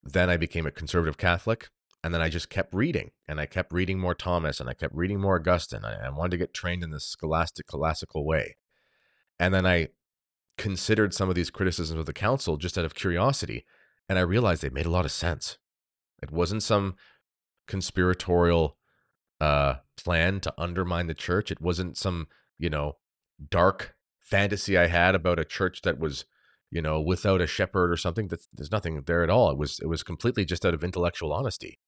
Then 0.04 0.30
I 0.30 0.38
became 0.38 0.68
a 0.68 0.72
conservative 0.72 1.18
Catholic. 1.18 1.70
And 2.04 2.14
then 2.14 2.22
I 2.22 2.30
just 2.30 2.50
kept 2.50 2.74
reading 2.74 3.12
and 3.28 3.40
I 3.40 3.46
kept 3.46 3.72
reading 3.72 3.98
more 3.98 4.14
Thomas 4.14 4.60
and 4.60 4.70
I 4.70 4.74
kept 4.74 4.94
reading 4.94 5.22
more 5.22 5.38
Augustine. 5.38 5.86
I, 5.86 6.08
I 6.08 6.10
wanted 6.10 6.32
to 6.32 6.38
get 6.38 6.54
trained 6.54 6.84
in 6.84 6.92
the 6.92 7.00
scholastic 7.00 7.68
classical 7.68 8.26
way. 8.26 8.58
And 9.40 9.54
then 9.54 9.66
I 9.66 9.90
considered 10.58 11.14
some 11.14 11.30
of 11.30 11.36
these 11.36 11.50
criticisms 11.50 12.00
of 12.00 12.06
the 12.06 12.14
council 12.14 12.58
just 12.58 12.78
out 12.78 12.86
of 12.86 12.94
curiosity. 12.94 13.66
And 14.10 14.20
I 14.20 14.24
realized 14.24 14.62
they 14.62 14.70
made 14.70 14.86
a 14.86 14.92
lot 14.92 15.06
of 15.06 15.12
sense. 15.12 15.58
It 16.22 16.32
wasn't 16.32 16.64
some 16.64 16.96
conspiratorial 17.68 18.78
uh, 19.40 19.76
plan 19.98 20.40
to 20.42 20.54
undermine 20.58 21.08
the 21.08 21.14
church. 21.14 21.52
It 21.52 21.62
wasn't 21.62 21.98
some, 21.98 22.28
you 22.58 22.70
know, 22.70 22.98
dark 23.50 23.96
fantasy 24.20 24.78
I 24.78 24.88
had 24.88 25.16
about 25.16 25.40
a 25.40 25.46
church 25.46 25.82
that 25.84 26.00
was, 26.00 26.26
you 26.70 26.82
know, 26.82 27.00
without 27.02 27.42
a 27.42 27.48
shepherd 27.48 27.92
or 27.92 27.98
something. 27.98 28.28
That 28.28 28.42
there's 28.54 28.72
nothing 28.72 29.02
there 29.06 29.24
at 29.24 29.30
all. 29.30 29.52
It 29.52 29.58
was 29.58 29.80
it 29.82 29.88
was 29.88 30.04
completely 30.04 30.46
just 30.46 30.66
out 30.66 30.74
of 30.74 30.84
intellectual 30.84 31.34
honesty. 31.34 31.80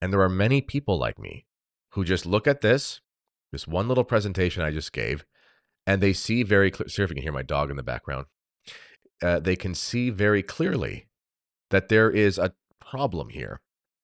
And 0.00 0.12
there 0.12 0.20
are 0.20 0.28
many 0.28 0.60
people 0.60 0.98
like 0.98 1.18
me 1.18 1.46
who 1.90 2.04
just 2.04 2.26
look 2.26 2.46
at 2.46 2.60
this, 2.60 3.00
this 3.52 3.66
one 3.66 3.88
little 3.88 4.04
presentation 4.04 4.62
I 4.62 4.70
just 4.70 4.92
gave, 4.92 5.24
and 5.86 6.02
they 6.02 6.12
see 6.12 6.42
very 6.42 6.70
clear. 6.70 6.88
See 6.88 7.02
if 7.02 7.10
you 7.10 7.14
can 7.14 7.22
hear 7.22 7.32
my 7.32 7.42
dog 7.42 7.70
in 7.70 7.76
the 7.76 7.82
background. 7.82 8.26
Uh, 9.22 9.38
they 9.40 9.56
can 9.56 9.74
see 9.74 10.10
very 10.10 10.42
clearly 10.42 11.08
that 11.70 11.88
there 11.88 12.10
is 12.10 12.38
a 12.38 12.52
problem 12.80 13.28
here. 13.30 13.60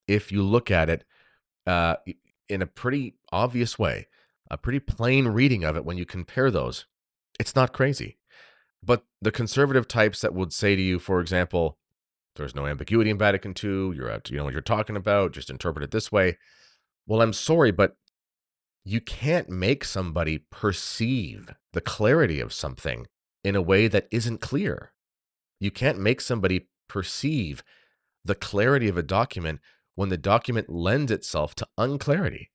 If 0.06 0.32
you 0.32 0.42
look 0.42 0.70
at 0.70 0.88
it 0.88 1.04
uh, 1.66 1.96
in 2.48 2.62
a 2.62 2.66
pretty 2.66 3.16
obvious 3.32 3.78
way, 3.78 4.06
a 4.50 4.56
pretty 4.56 4.80
plain 4.80 5.28
reading 5.28 5.64
of 5.64 5.76
it 5.76 5.84
when 5.84 5.98
you 5.98 6.06
compare 6.06 6.50
those, 6.50 6.86
it's 7.38 7.54
not 7.54 7.72
crazy. 7.72 8.18
But 8.82 9.04
the 9.20 9.30
conservative 9.30 9.86
types 9.86 10.20
that 10.20 10.34
would 10.34 10.52
say 10.52 10.74
to 10.74 10.82
you, 10.82 10.98
for 10.98 11.20
example, 11.20 11.78
there's 12.36 12.54
no 12.54 12.66
ambiguity 12.66 13.10
in 13.10 13.18
Vatican 13.18 13.54
II, 13.62 13.94
you're 13.94 14.10
at, 14.10 14.30
you 14.30 14.36
know 14.36 14.44
what 14.44 14.52
you're 14.52 14.62
talking 14.62 14.96
about, 14.96 15.32
just 15.32 15.50
interpret 15.50 15.84
it 15.84 15.90
this 15.90 16.12
way. 16.12 16.38
Well, 17.06 17.22
I'm 17.22 17.32
sorry, 17.32 17.70
but 17.70 17.96
you 18.84 19.00
can't 19.00 19.48
make 19.48 19.84
somebody 19.84 20.46
perceive 20.50 21.50
the 21.72 21.80
clarity 21.80 22.40
of 22.40 22.52
something 22.52 23.06
in 23.44 23.56
a 23.56 23.62
way 23.62 23.88
that 23.88 24.08
isn't 24.10 24.40
clear. 24.40 24.92
You 25.58 25.70
can't 25.70 25.98
make 25.98 26.20
somebody 26.20 26.68
perceive 26.88 27.62
the 28.24 28.34
clarity 28.34 28.88
of 28.88 28.96
a 28.96 29.02
document 29.02 29.60
when 29.94 30.08
the 30.08 30.16
document 30.16 30.70
lends 30.70 31.10
itself 31.10 31.54
to 31.56 31.68
unclarity. 31.76 32.50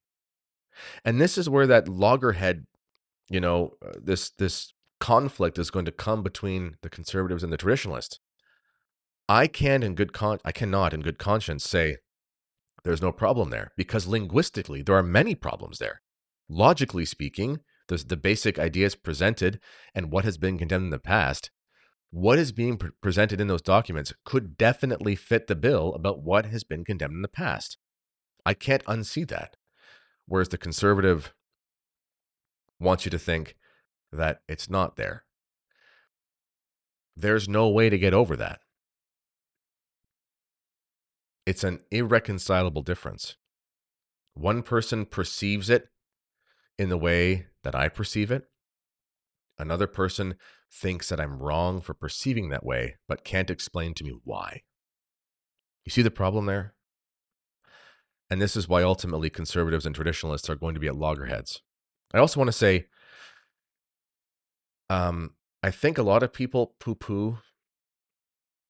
And 1.04 1.22
this 1.22 1.38
is 1.38 1.50
where 1.50 1.68
that 1.68 1.88
loggerhead, 1.88 2.66
you 3.30 3.40
know, 3.40 3.74
uh, 3.86 3.94
this 4.02 4.30
this 4.32 4.74
conflict 5.00 5.58
is 5.58 5.72
going 5.72 5.86
to 5.86 5.92
come 5.92 6.24
between 6.24 6.76
the 6.82 6.90
conservatives 6.90 7.44
and 7.44 7.52
the 7.52 7.58
traditionalists. 7.58 8.20
I 9.28 9.48
can 9.48 9.82
in 9.82 9.96
good 9.96 10.14
con 10.14 10.40
I 10.46 10.52
cannot 10.52 10.94
in 10.94 11.02
good 11.02 11.18
conscience 11.18 11.68
say 11.68 11.98
there's 12.84 13.02
no 13.02 13.12
problem 13.12 13.50
there 13.50 13.72
because 13.76 14.06
linguistically 14.06 14.84
there 14.84 14.96
are 14.96 15.04
many 15.04 15.34
problems 15.34 15.80
there. 15.80 16.02
Logically 16.48 17.06
speaking, 17.06 17.62
there's 17.88 18.06
the 18.06 18.18
basic 18.18 18.60
ideas 18.60 18.96
presented 18.96 19.60
and 19.96 20.12
what 20.12 20.26
has 20.26 20.38
been 20.38 20.60
condemned 20.60 20.86
in 20.86 20.90
the 20.92 21.00
past. 21.00 21.50
What 22.12 22.38
is 22.38 22.52
being 22.52 22.78
pre- 22.78 22.92
presented 23.02 23.42
in 23.42 23.48
those 23.48 23.64
documents 23.64 24.14
could 24.24 24.58
definitely 24.58 25.16
fit 25.16 25.48
the 25.48 25.56
bill 25.56 25.94
about 25.96 26.22
what 26.22 26.46
has 26.46 26.64
been 26.64 26.86
condemned 26.86 27.16
in 27.16 27.22
the 27.24 27.28
past. 27.28 27.78
I 28.46 28.54
can't 28.54 28.86
unsee 28.86 29.28
that. 29.28 29.56
Whereas 30.28 30.50
the 30.50 30.58
conservative 30.58 31.34
wants 32.80 33.06
you 33.06 33.12
to 33.12 33.20
think 33.20 33.56
that 34.12 34.42
it's 34.48 34.70
not 34.70 34.96
there. 34.96 35.26
There's 37.16 37.50
no 37.50 37.70
way 37.70 37.90
to 37.90 37.98
get 37.98 38.14
over 38.14 38.36
that. 38.36 38.60
It's 41.46 41.64
an 41.64 41.80
irreconcilable 41.92 42.82
difference. 42.82 43.36
One 44.34 44.64
person 44.64 45.06
perceives 45.06 45.70
it 45.70 45.90
in 46.78 46.90
the 46.90 46.98
way 46.98 47.48
that 47.64 47.76
I 47.76 47.88
perceive 47.88 48.32
it. 48.32 48.46
Another 49.58 49.88
person 49.88 50.36
thinks 50.72 51.10
that 51.10 51.20
I'm 51.20 51.40
wrong 51.40 51.82
for 51.82 51.94
perceiving 51.94 52.50
that 52.50 52.66
way, 52.66 52.96
but 53.08 53.24
can't 53.24 53.50
explain 53.50 53.94
to 53.96 54.04
me 54.04 54.14
why. 54.24 54.64
You 55.86 55.92
see 55.92 56.02
the 56.02 56.12
problem 56.12 56.48
there? 56.48 56.74
And 58.30 58.42
this 58.42 58.56
is 58.56 58.68
why 58.68 58.82
ultimately 58.82 59.30
conservatives 59.30 59.86
and 59.86 59.94
traditionalists 59.94 60.50
are 60.50 60.56
going 60.56 60.74
to 60.74 60.80
be 60.80 60.88
at 60.88 60.96
loggerheads. 60.96 61.62
I 62.14 62.18
also 62.18 62.40
want 62.40 62.48
to 62.48 62.54
say, 62.54 62.88
um, 64.90 65.36
I 65.62 65.72
think 65.72 65.98
a 65.98 66.04
lot 66.04 66.24
of 66.24 66.34
people 66.34 66.76
poo 66.80 66.96
poo 66.96 67.38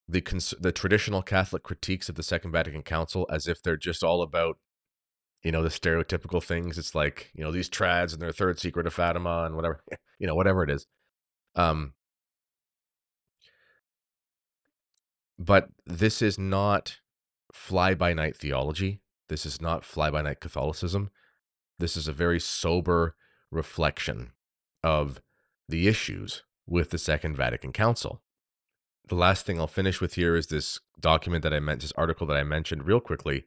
the 0.07 0.21
cons- 0.21 0.53
the 0.59 0.71
traditional 0.71 1.21
Catholic 1.21 1.63
critiques 1.63 2.09
of 2.09 2.15
the 2.15 2.23
Second 2.23 2.51
Vatican 2.51 2.83
Council 2.83 3.25
as 3.31 3.47
if 3.47 3.61
they're 3.61 3.77
just 3.77 4.03
all 4.03 4.21
about 4.21 4.57
you 5.43 5.51
know 5.51 5.63
the 5.63 5.69
stereotypical 5.69 6.43
things. 6.43 6.77
It's 6.77 6.95
like 6.95 7.31
you 7.33 7.43
know 7.43 7.51
these 7.51 7.69
trads 7.69 8.13
and 8.13 8.21
their 8.21 8.31
third 8.31 8.59
secret 8.59 8.87
of 8.87 8.93
Fatima 8.93 9.43
and 9.45 9.55
whatever 9.55 9.81
you 10.19 10.27
know 10.27 10.35
whatever 10.35 10.63
it 10.63 10.69
is. 10.69 10.87
Um, 11.55 11.93
but 15.37 15.69
this 15.85 16.21
is 16.21 16.37
not 16.37 16.97
fly 17.53 17.93
by 17.93 18.13
night 18.13 18.35
theology. 18.35 19.01
This 19.29 19.45
is 19.45 19.61
not 19.61 19.85
fly 19.85 20.09
by 20.09 20.21
night 20.21 20.39
Catholicism. 20.39 21.09
This 21.79 21.97
is 21.97 22.07
a 22.07 22.13
very 22.13 22.39
sober 22.39 23.15
reflection 23.51 24.31
of 24.83 25.21
the 25.67 25.87
issues 25.87 26.43
with 26.67 26.91
the 26.91 26.97
Second 26.97 27.35
Vatican 27.35 27.71
Council 27.71 28.21
the 29.07 29.15
last 29.15 29.45
thing 29.45 29.59
I'll 29.59 29.67
finish 29.67 30.01
with 30.01 30.15
here 30.15 30.35
is 30.35 30.47
this 30.47 30.79
document 30.99 31.43
that 31.43 31.53
I 31.53 31.59
meant, 31.59 31.81
this 31.81 31.93
article 31.95 32.25
that 32.27 32.37
I 32.37 32.43
mentioned 32.43 32.85
real 32.85 32.99
quickly. 32.99 33.45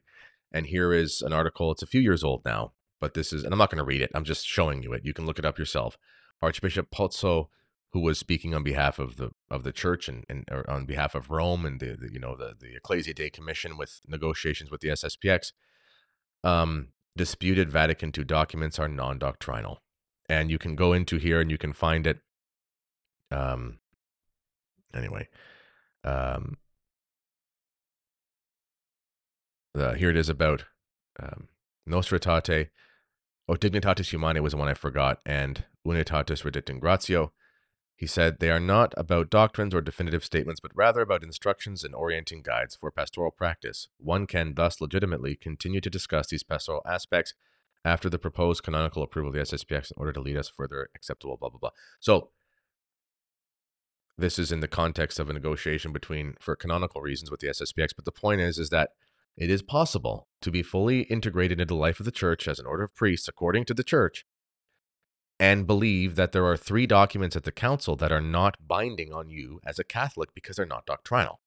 And 0.51 0.65
here 0.65 0.93
is 0.93 1.21
an 1.21 1.33
article. 1.33 1.71
It's 1.71 1.83
a 1.83 1.87
few 1.87 2.01
years 2.01 2.23
old 2.23 2.43
now, 2.45 2.73
but 2.99 3.13
this 3.13 3.31
is, 3.31 3.43
and 3.43 3.53
I'm 3.53 3.59
not 3.59 3.69
going 3.69 3.77
to 3.77 3.83
read 3.83 4.01
it. 4.01 4.11
I'm 4.15 4.23
just 4.23 4.47
showing 4.47 4.81
you 4.81 4.93
it. 4.93 5.05
You 5.05 5.13
can 5.13 5.25
look 5.25 5.37
it 5.37 5.45
up 5.45 5.59
yourself. 5.59 5.97
Archbishop 6.41 6.89
Pozzo, 6.89 7.47
who 7.91 7.99
was 7.99 8.17
speaking 8.17 8.53
on 8.55 8.63
behalf 8.63 8.99
of 8.99 9.17
the 9.17 9.31
of 9.49 9.63
the 9.63 9.71
church 9.71 10.07
and, 10.07 10.23
and 10.29 10.45
on 10.67 10.85
behalf 10.85 11.15
of 11.15 11.29
Rome 11.29 11.65
and 11.65 11.79
the, 11.79 11.97
the 11.99 12.11
you 12.11 12.19
know 12.19 12.35
the 12.35 12.53
the 12.59 12.75
Ecclesia 12.75 13.13
Dei 13.13 13.29
Commission 13.29 13.77
with 13.77 13.99
negotiations 14.07 14.71
with 14.71 14.81
the 14.81 14.89
SSPX, 14.89 15.51
um, 16.43 16.89
disputed 17.17 17.71
Vatican 17.71 18.11
II 18.15 18.23
documents 18.23 18.79
are 18.79 18.87
non-doctrinal, 18.87 19.81
and 20.29 20.51
you 20.51 20.57
can 20.57 20.75
go 20.75 20.93
into 20.93 21.17
here 21.17 21.41
and 21.41 21.51
you 21.51 21.57
can 21.57 21.73
find 21.73 22.05
it. 22.07 22.19
Um, 23.31 23.79
anyway, 24.93 25.27
um, 26.03 26.57
uh, 29.75 29.93
here 29.93 30.09
it 30.09 30.17
is 30.17 30.29
about 30.29 30.65
um, 31.19 31.47
Nostra 31.85 32.19
Aetate. 32.19 32.69
Oh, 33.47 33.55
Dignitatis 33.55 34.09
Humanae 34.11 34.41
was 34.41 34.51
the 34.51 34.57
one 34.57 34.67
I 34.67 34.73
forgot, 34.73 35.19
and 35.25 35.63
Unitatis 35.85 36.43
Redemptum 36.43 36.79
Gratio. 36.79 37.31
He 37.95 38.07
said 38.07 38.39
they 38.39 38.49
are 38.49 38.61
not 38.61 38.93
about 38.95 39.29
doctrines 39.29 39.75
or 39.75 39.81
definitive 39.81 40.23
statements, 40.23 40.61
but 40.61 40.71
rather 40.73 41.01
about 41.01 41.23
instructions 41.23 41.83
and 41.83 41.93
orienting 41.93 42.41
guides 42.41 42.77
for 42.79 42.91
pastoral 42.91 43.31
practice. 43.31 43.89
One 43.97 44.25
can 44.25 44.53
thus 44.53 44.79
legitimately 44.79 45.35
continue 45.35 45.81
to 45.81 45.89
discuss 45.89 46.27
these 46.27 46.43
pastoral 46.43 46.81
aspects 46.85 47.33
after 47.83 48.09
the 48.09 48.19
proposed 48.19 48.63
canonical 48.63 49.03
approval 49.03 49.29
of 49.29 49.35
the 49.35 49.41
SSPX 49.41 49.91
in 49.91 49.95
order 49.97 50.13
to 50.13 50.21
lead 50.21 50.37
us 50.37 50.47
further 50.47 50.89
acceptable, 50.95 51.35
blah, 51.35 51.49
blah, 51.49 51.59
blah. 51.59 51.71
So 51.99 52.29
this 54.19 54.37
is 54.39 54.51
in 54.51 54.59
the 54.59 54.67
context 54.67 55.19
of 55.19 55.29
a 55.29 55.33
negotiation 55.33 55.91
between 55.91 56.35
for 56.39 56.55
canonical 56.55 57.01
reasons 57.01 57.31
with 57.31 57.39
the 57.39 57.47
SSPX. 57.47 57.89
But 57.95 58.05
the 58.05 58.11
point 58.11 58.41
is, 58.41 58.57
is 58.57 58.69
that 58.69 58.91
it 59.37 59.49
is 59.49 59.61
possible 59.61 60.27
to 60.41 60.51
be 60.51 60.61
fully 60.61 61.01
integrated 61.03 61.59
into 61.59 61.73
the 61.73 61.79
life 61.79 61.99
of 61.99 62.05
the 62.05 62.11
church 62.11 62.47
as 62.47 62.59
an 62.59 62.65
order 62.65 62.83
of 62.83 62.95
priests 62.95 63.27
according 63.27 63.65
to 63.65 63.73
the 63.73 63.83
church 63.83 64.25
and 65.39 65.65
believe 65.65 66.15
that 66.15 66.33
there 66.33 66.45
are 66.45 66.57
three 66.57 66.85
documents 66.85 67.35
at 67.35 67.43
the 67.43 67.51
council 67.51 67.95
that 67.95 68.11
are 68.11 68.21
not 68.21 68.57
binding 68.67 69.13
on 69.13 69.29
you 69.29 69.61
as 69.65 69.79
a 69.79 69.85
Catholic 69.85 70.33
because 70.33 70.57
they're 70.57 70.65
not 70.65 70.85
doctrinal. 70.85 71.39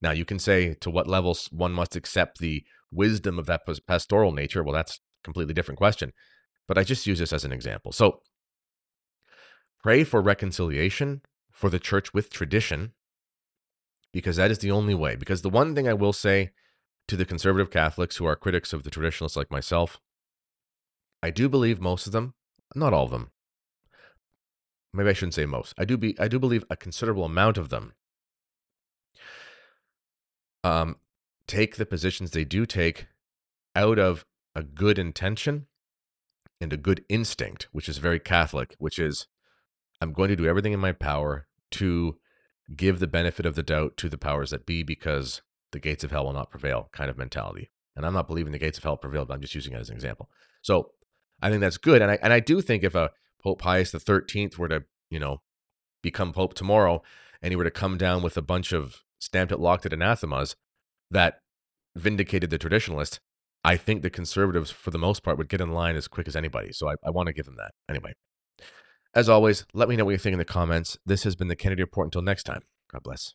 Now, 0.00 0.12
you 0.12 0.24
can 0.24 0.38
say 0.38 0.74
to 0.74 0.90
what 0.90 1.08
levels 1.08 1.48
one 1.50 1.72
must 1.72 1.96
accept 1.96 2.38
the 2.38 2.64
wisdom 2.92 3.38
of 3.38 3.46
that 3.46 3.62
pastoral 3.86 4.32
nature. 4.32 4.62
Well, 4.62 4.74
that's 4.74 4.96
a 4.96 5.24
completely 5.24 5.54
different 5.54 5.78
question. 5.78 6.12
But 6.68 6.78
I 6.78 6.84
just 6.84 7.06
use 7.06 7.18
this 7.18 7.32
as 7.32 7.44
an 7.44 7.52
example. 7.52 7.90
So 7.90 8.20
pray 9.82 10.04
for 10.04 10.20
reconciliation 10.20 11.22
for 11.62 11.70
the 11.70 11.78
church 11.78 12.12
with 12.12 12.28
tradition, 12.28 12.92
because 14.12 14.34
that 14.34 14.50
is 14.50 14.58
the 14.58 14.72
only 14.72 14.96
way. 14.96 15.14
Because 15.14 15.42
the 15.42 15.48
one 15.48 15.76
thing 15.76 15.86
I 15.86 15.92
will 15.92 16.12
say 16.12 16.50
to 17.06 17.14
the 17.14 17.24
conservative 17.24 17.70
Catholics 17.70 18.16
who 18.16 18.26
are 18.26 18.34
critics 18.34 18.72
of 18.72 18.82
the 18.82 18.90
traditionalists 18.90 19.36
like 19.36 19.48
myself, 19.48 20.00
I 21.22 21.30
do 21.30 21.48
believe 21.48 21.80
most 21.80 22.04
of 22.04 22.12
them, 22.12 22.34
not 22.74 22.92
all 22.92 23.04
of 23.04 23.12
them, 23.12 23.30
maybe 24.92 25.10
I 25.10 25.12
shouldn't 25.12 25.34
say 25.34 25.46
most. 25.46 25.72
I 25.78 25.84
do 25.84 25.96
be 25.96 26.18
I 26.18 26.26
do 26.26 26.40
believe 26.40 26.64
a 26.68 26.74
considerable 26.74 27.26
amount 27.26 27.56
of 27.58 27.68
them 27.68 27.92
um, 30.64 30.96
take 31.46 31.76
the 31.76 31.86
positions 31.86 32.32
they 32.32 32.44
do 32.44 32.66
take 32.66 33.06
out 33.76 34.00
of 34.00 34.26
a 34.56 34.64
good 34.64 34.98
intention 34.98 35.68
and 36.60 36.72
a 36.72 36.76
good 36.76 37.04
instinct, 37.08 37.68
which 37.70 37.88
is 37.88 37.98
very 37.98 38.18
Catholic, 38.18 38.74
which 38.80 38.98
is 38.98 39.28
I'm 40.00 40.12
going 40.12 40.28
to 40.30 40.34
do 40.34 40.46
everything 40.46 40.72
in 40.72 40.80
my 40.80 40.90
power 40.90 41.46
to 41.72 42.18
give 42.74 43.00
the 43.00 43.06
benefit 43.06 43.46
of 43.46 43.54
the 43.54 43.62
doubt 43.62 43.96
to 43.98 44.08
the 44.08 44.18
powers 44.18 44.50
that 44.50 44.66
be 44.66 44.82
because 44.82 45.42
the 45.72 45.80
gates 45.80 46.04
of 46.04 46.10
hell 46.10 46.24
will 46.24 46.32
not 46.32 46.50
prevail 46.50 46.88
kind 46.92 47.10
of 47.10 47.18
mentality. 47.18 47.70
And 47.96 48.06
I'm 48.06 48.14
not 48.14 48.26
believing 48.26 48.52
the 48.52 48.58
gates 48.58 48.78
of 48.78 48.84
hell 48.84 48.96
prevail, 48.96 49.24
but 49.24 49.34
I'm 49.34 49.40
just 49.40 49.54
using 49.54 49.74
it 49.74 49.80
as 49.80 49.90
an 49.90 49.94
example. 49.94 50.30
So 50.62 50.92
I 51.42 51.50
think 51.50 51.60
that's 51.60 51.78
good. 51.78 52.00
And 52.00 52.10
I 52.10 52.18
and 52.22 52.32
I 52.32 52.40
do 52.40 52.60
think 52.60 52.84
if 52.84 52.94
a 52.94 53.10
Pope 53.42 53.60
Pius 53.60 53.90
the 53.90 54.00
thirteenth 54.00 54.58
were 54.58 54.68
to, 54.68 54.84
you 55.10 55.18
know, 55.18 55.42
become 56.02 56.32
Pope 56.32 56.54
tomorrow 56.54 57.02
and 57.42 57.52
he 57.52 57.56
were 57.56 57.64
to 57.64 57.70
come 57.70 57.98
down 57.98 58.22
with 58.22 58.36
a 58.36 58.42
bunch 58.42 58.72
of 58.72 59.02
stamped 59.18 59.52
it 59.52 59.60
locked 59.60 59.86
it 59.86 59.92
anathemas 59.92 60.56
that 61.10 61.40
vindicated 61.94 62.50
the 62.50 62.58
traditionalist, 62.58 63.18
I 63.64 63.76
think 63.76 64.02
the 64.02 64.10
conservatives, 64.10 64.70
for 64.70 64.90
the 64.90 64.98
most 64.98 65.22
part, 65.22 65.38
would 65.38 65.48
get 65.48 65.60
in 65.60 65.72
line 65.72 65.96
as 65.96 66.08
quick 66.08 66.26
as 66.26 66.34
anybody. 66.34 66.72
So 66.72 66.88
I, 66.88 66.94
I 67.04 67.10
want 67.10 67.26
to 67.28 67.32
give 67.32 67.44
them 67.44 67.56
that. 67.56 67.72
Anyway, 67.88 68.12
as 69.14 69.28
always, 69.28 69.66
let 69.74 69.88
me 69.88 69.96
know 69.96 70.04
what 70.04 70.12
you 70.12 70.18
think 70.18 70.32
in 70.32 70.38
the 70.38 70.44
comments. 70.44 70.98
This 71.04 71.24
has 71.24 71.36
been 71.36 71.48
the 71.48 71.56
Kennedy 71.56 71.82
Report. 71.82 72.06
Until 72.06 72.22
next 72.22 72.44
time, 72.44 72.62
God 72.90 73.02
bless. 73.02 73.34